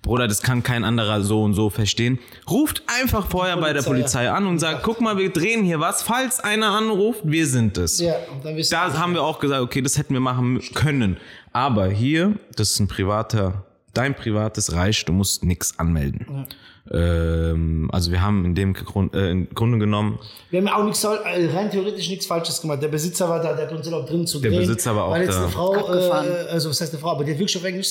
[0.05, 2.19] Bruder, das kann kein anderer so und so verstehen.
[2.49, 5.81] Ruft einfach vorher bei der Polizei, Polizei an und sagt, guck mal, wir drehen hier
[5.81, 6.03] was.
[6.03, 7.99] Falls einer anruft, wir sind es.
[8.01, 10.61] Ja, und dann wisst ihr- Da haben wir auch gesagt, okay, das hätten wir machen
[10.75, 11.17] können.
[11.53, 16.47] Aber hier, das ist ein privater, dein privates Reich, du musst nichts anmelden.
[16.93, 20.19] Ähm, also wir haben in dem Grund, äh, im Grunde genommen,
[20.51, 21.09] Wir haben auch nichts, äh,
[21.55, 22.83] rein theoretisch nichts Falsches gemacht.
[22.83, 24.61] Der Besitzer war da, der hat uns erlaubt, drin zu Der drehen.
[24.61, 25.43] Besitzer war auch Weil jetzt da.
[25.45, 26.27] eine Frau, Abgefahren.
[26.27, 27.89] äh, also was heißt eine Frau, aber die hat wirklich auf Englisch,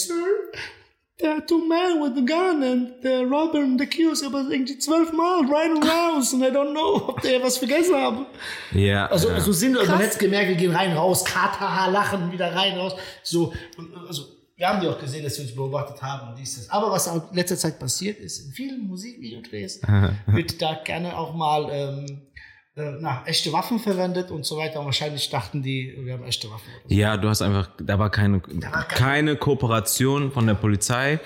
[1.24, 5.14] There are two men with a gun and they're robbing the kiosk aber irgendwie zwölf
[5.14, 8.26] Mal, right and raus and I don't know, ob der was vergessen haben.
[8.74, 9.40] ja, Also, ja.
[9.40, 13.54] so sind, man hätte gemerkt, wir gehen rein, raus, Kataha, lachen, wieder rein, raus, so,
[13.78, 14.24] und, also,
[14.58, 16.70] wir haben die auch gesehen, dass sie uns beobachtet haben und dies, das.
[16.70, 19.82] Aber was auch in letzter Zeit passiert ist, in vielen Musikvideodrehs
[20.28, 22.33] wird da gerne auch mal ähm, äh,
[22.76, 24.80] na, echte Waffen verwendet und so weiter.
[24.80, 26.68] Und wahrscheinlich dachten die, wir haben echte Waffen.
[26.88, 31.20] ja, du hast einfach, da war keine, war keine Kooperation von der Polizei.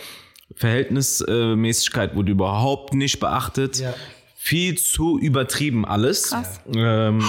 [0.56, 3.80] Verhältnismäßigkeit wurde überhaupt nicht beachtet.
[3.80, 3.94] Ja.
[4.36, 6.30] Viel zu übertrieben alles.
[6.30, 6.62] Krass.
[6.74, 7.24] Ähm,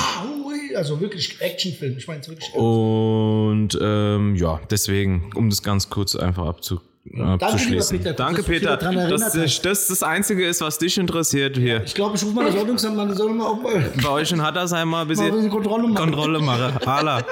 [0.76, 1.96] Also wirklich Actionfilm.
[1.96, 2.54] Ich meine es wirklich.
[2.54, 6.80] Und ähm, ja, deswegen, um das ganz kurz einfach abzu,
[7.16, 7.99] abzuschließen.
[7.99, 8.76] lieber Peter, Danke, mich Peter.
[8.76, 11.82] Dass dich- das das Einzige ist, was dich interessiert hier.
[11.84, 13.90] ich glaube, ich rufe mal das Ordnungsamt an, die sollen mal auch mal.
[14.03, 15.94] Bei euch in Hattersheim mal ein Mal ein bisschen bisschen Kontrolle machen.
[15.96, 16.78] Kontrolle machen.
[16.84, 17.22] Hala,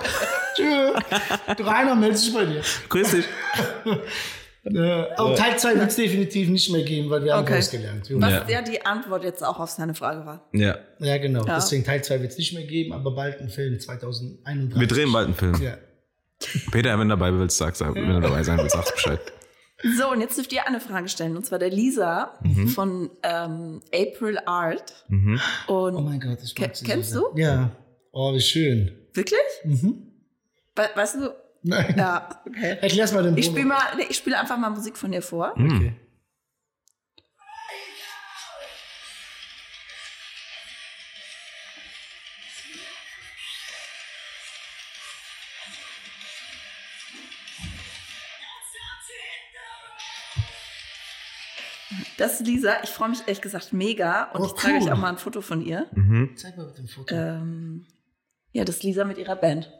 [0.54, 1.62] Tschö.
[1.64, 2.62] Rainer meldet sich bei dir.
[2.88, 3.24] grüß dich.
[4.68, 7.54] Äh, auch Teil 2 wird es definitiv nicht mehr geben, weil wir haben Okay.
[7.54, 8.08] rausgelernt.
[8.10, 8.44] Was Ja.
[8.48, 8.62] ja.
[8.62, 10.48] die Antwort jetzt auch auf seine Frage war.
[10.52, 11.46] Ja, Ja, genau.
[11.46, 11.54] Ja.
[11.54, 14.80] Deswegen Teil 2 wird es nicht mehr geben, aber bald ein Film 2031.
[14.80, 15.54] wir drehen bald einen Film.
[15.62, 15.74] Ja.
[16.72, 19.20] Peter, wenn du dabei willst, sagst wenn du dabei sein willst, sagst Bescheid.
[19.96, 21.36] So, und jetzt dürft ihr eine Frage stellen.
[21.36, 22.38] Und zwar der Lisa
[22.74, 25.04] von ähm, April Art.
[25.08, 27.38] Und Oh mein Gott, ich mag Ke- sie kennst so du?
[27.40, 27.70] Ja.
[28.12, 28.90] Oh, wie schön.
[29.14, 29.38] wirklich?
[29.64, 31.30] We weißt du?
[31.62, 31.94] Nein.
[31.98, 32.76] Ja, okay.
[32.80, 33.74] Erklär's mal den Ich Bruno.
[34.08, 35.52] ich spiele einfach mal Musik von dir vor.
[35.52, 35.94] Okay.
[52.18, 52.82] Das ist Lisa.
[52.82, 54.24] Ich freue mich ehrlich gesagt mega.
[54.32, 54.82] Und Oh, ich zeige cool.
[54.84, 55.86] euch auch mal ein Foto von ihr.
[56.36, 57.14] Zeig mal mit dem Foto.
[57.14, 57.86] Ähm,
[58.52, 59.70] ja, das ist Lisa mit ihrer Band.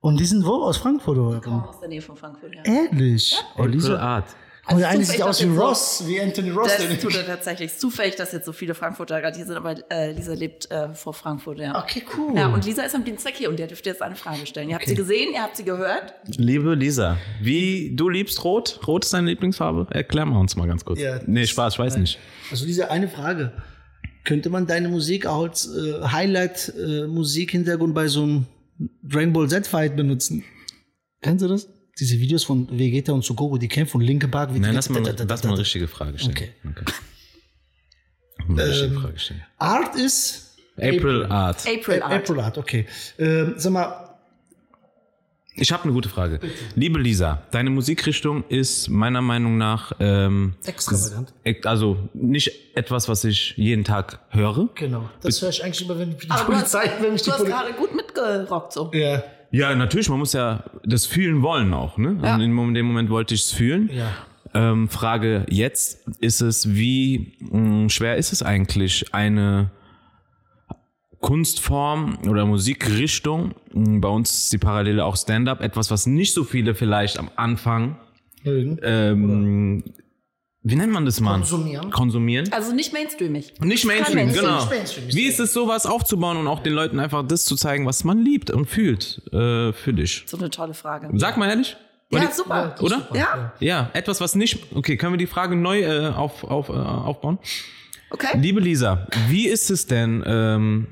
[0.00, 0.62] Und die sind wo?
[0.62, 1.40] Aus Frankfurt oder?
[1.40, 2.62] Kommen aus der Nähe von Frankfurt, ja.
[2.64, 3.34] Ehrlich?
[3.56, 3.98] Oh, April Lisa.
[3.98, 4.36] Art.
[4.70, 6.70] Und der Also eine sieht aus wie Ross, wie Anthony Ross.
[6.76, 7.72] Das tut er tatsächlich.
[7.72, 10.92] Ist Zufällig, dass jetzt so viele Frankfurter gerade hier sind, aber äh, Lisa lebt äh,
[10.92, 11.82] vor Frankfurt, ja.
[11.82, 12.36] Okay, cool.
[12.36, 14.68] Ja, und Lisa ist am Dienstag hier und der dürfte jetzt eine Frage stellen.
[14.68, 16.14] Ihr habt sie gesehen, ihr habt sie gehört.
[16.36, 18.80] Liebe Lisa, wie du liebst Rot?
[18.86, 19.86] Rot ist deine Lieblingsfarbe?
[19.90, 21.00] Erklär mal uns mal ganz kurz.
[21.00, 22.18] Ja, nee, Spaß, ich weiß nicht.
[22.50, 23.52] Also diese eine Frage.
[24.24, 28.46] Könnte man deine Musik auch als äh, Highlight-Musik-Hintergrund bei so einem
[29.02, 30.44] Dragon Ball Z-Fight benutzen?
[31.22, 31.68] Kennst du das?
[32.00, 35.02] Diese Videos von Vegeta und Sukoko, die kämpfen und linke Park wie Nein, lass mal,
[35.02, 36.30] lass mal eine richtige Frage stellen.
[36.36, 36.50] Okay.
[36.68, 36.84] okay.
[38.48, 39.42] Eine richtige Ähm, Frage stellen.
[39.58, 41.66] Art ist April Art.
[41.66, 42.12] April Art.
[42.12, 42.86] April Art, okay.
[43.18, 44.04] Ähm, sag mal,
[45.56, 46.38] Ich habe eine gute Frage.
[46.76, 51.32] Liebe Lisa, deine Musikrichtung ist meiner Meinung nach ähm, extravagant.
[51.64, 54.68] also nicht etwas, was ich jeden Tag höre.
[54.76, 55.10] Genau.
[55.20, 57.32] Das höre ich eigentlich immer, wenn die Aber du hast, Polizei, wenn mich die du
[57.32, 57.58] hast Polizei.
[57.60, 58.92] gerade gut mitgerockt so.
[58.94, 59.24] Ja.
[59.50, 61.96] Ja, natürlich, man muss ja das fühlen wollen auch.
[61.96, 62.18] Ne?
[62.22, 62.34] Ja.
[62.34, 63.90] Und in dem Moment wollte ich es fühlen.
[63.92, 64.12] Ja.
[64.54, 69.70] Ähm, Frage jetzt ist es, wie mh, schwer ist es eigentlich, eine
[71.20, 76.44] Kunstform oder Musikrichtung, mh, bei uns ist die Parallele auch Stand-up, etwas, was nicht so
[76.44, 77.96] viele vielleicht am Anfang,
[78.44, 79.82] ähm,
[80.62, 81.40] wie nennt man das, Mann?
[81.40, 81.90] Konsumieren.
[81.90, 82.52] Konsumieren.
[82.52, 83.54] Also nicht mainstreamig.
[83.60, 84.56] Nicht Mainstream, Mainstream, genau.
[84.60, 87.56] nicht Mainstream, ist Wie ist es, sowas aufzubauen und auch den Leuten einfach das zu
[87.56, 90.24] zeigen, was man liebt und fühlt äh, für dich?
[90.26, 91.08] So eine tolle Frage.
[91.14, 91.76] Sag mal ehrlich.
[92.10, 92.74] Ja, die- super.
[92.80, 93.08] Oder?
[93.14, 94.74] Ja, Ja, etwas, was nicht.
[94.74, 97.38] Okay, können wir die Frage neu äh, auf, auf, äh, aufbauen?
[98.10, 98.36] okay.
[98.38, 100.24] Liebe Lisa, wie ist es denn?
[100.26, 100.88] Ähm,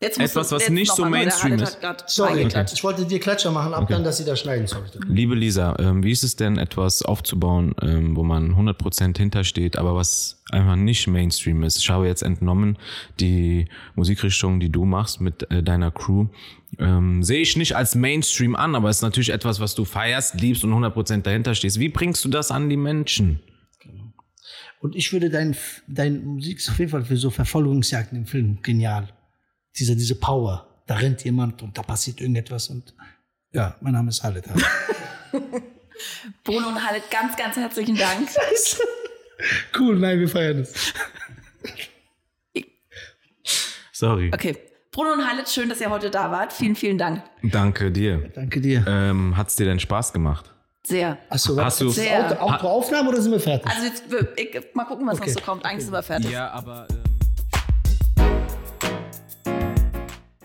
[0.00, 1.78] Jetzt etwas, was jetzt nicht so Mainstream ist.
[2.06, 2.74] Sorry, reingeklatscht.
[2.74, 4.66] ich wollte dir Klatscher machen, ab dann, dass sie da schneiden.
[4.66, 4.88] Sorry.
[5.06, 9.94] liebe Lisa, ähm, wie ist es denn, etwas aufzubauen, ähm, wo man 100% hintersteht, aber
[9.94, 11.78] was einfach nicht Mainstream ist?
[11.78, 12.76] Ich habe jetzt entnommen,
[13.20, 16.26] die Musikrichtung, die du machst mit äh, deiner Crew,
[16.78, 20.40] ähm, sehe ich nicht als Mainstream an, aber es ist natürlich etwas, was du feierst,
[20.40, 21.78] liebst und 100% dahinter stehst.
[21.78, 23.40] Wie bringst du das an die Menschen?
[24.80, 25.56] Und ich würde dein,
[25.88, 29.08] dein Musik auf jeden Fall für so Verfolgungsjagden im Film genial.
[29.76, 30.66] Diese, diese Power.
[30.86, 32.94] Da rennt jemand und da passiert irgendetwas und
[33.52, 34.44] ja, mein Name ist Halit.
[36.44, 38.28] Bruno und Halit, ganz, ganz herzlichen Dank.
[39.78, 40.92] cool, nein, wir feiern es.
[43.92, 44.30] Sorry.
[44.34, 44.56] Okay.
[44.90, 46.52] Bruno und Halit, schön, dass ihr heute da wart.
[46.52, 47.22] Vielen, vielen Dank.
[47.42, 48.30] Danke dir.
[48.34, 48.84] Danke dir.
[48.86, 50.52] Ähm, Hat's dir denn Spaß gemacht?
[50.86, 51.16] Sehr.
[51.30, 52.30] Achso, hast du- Sehr.
[52.42, 53.70] Auto, Autoaufnahme oder sind wir fertig?
[53.70, 54.04] Also jetzt,
[54.36, 55.30] ich, mal gucken, was Okay.
[55.32, 55.64] noch so kommt.
[55.64, 56.30] Eigentlich sind wir fertig.
[56.30, 56.86] Ja, aber.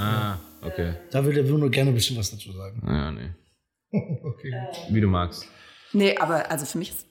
[0.00, 0.94] Ah, okay.
[1.10, 2.82] Da würde Bruno gerne ein bisschen was dazu sagen.
[2.86, 3.30] Ja, nee.
[4.24, 4.52] Okay.
[4.90, 5.46] Wie du magst.
[5.92, 7.06] Nee, aber also für mich ist,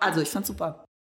[0.00, 0.85] also ich fand's super.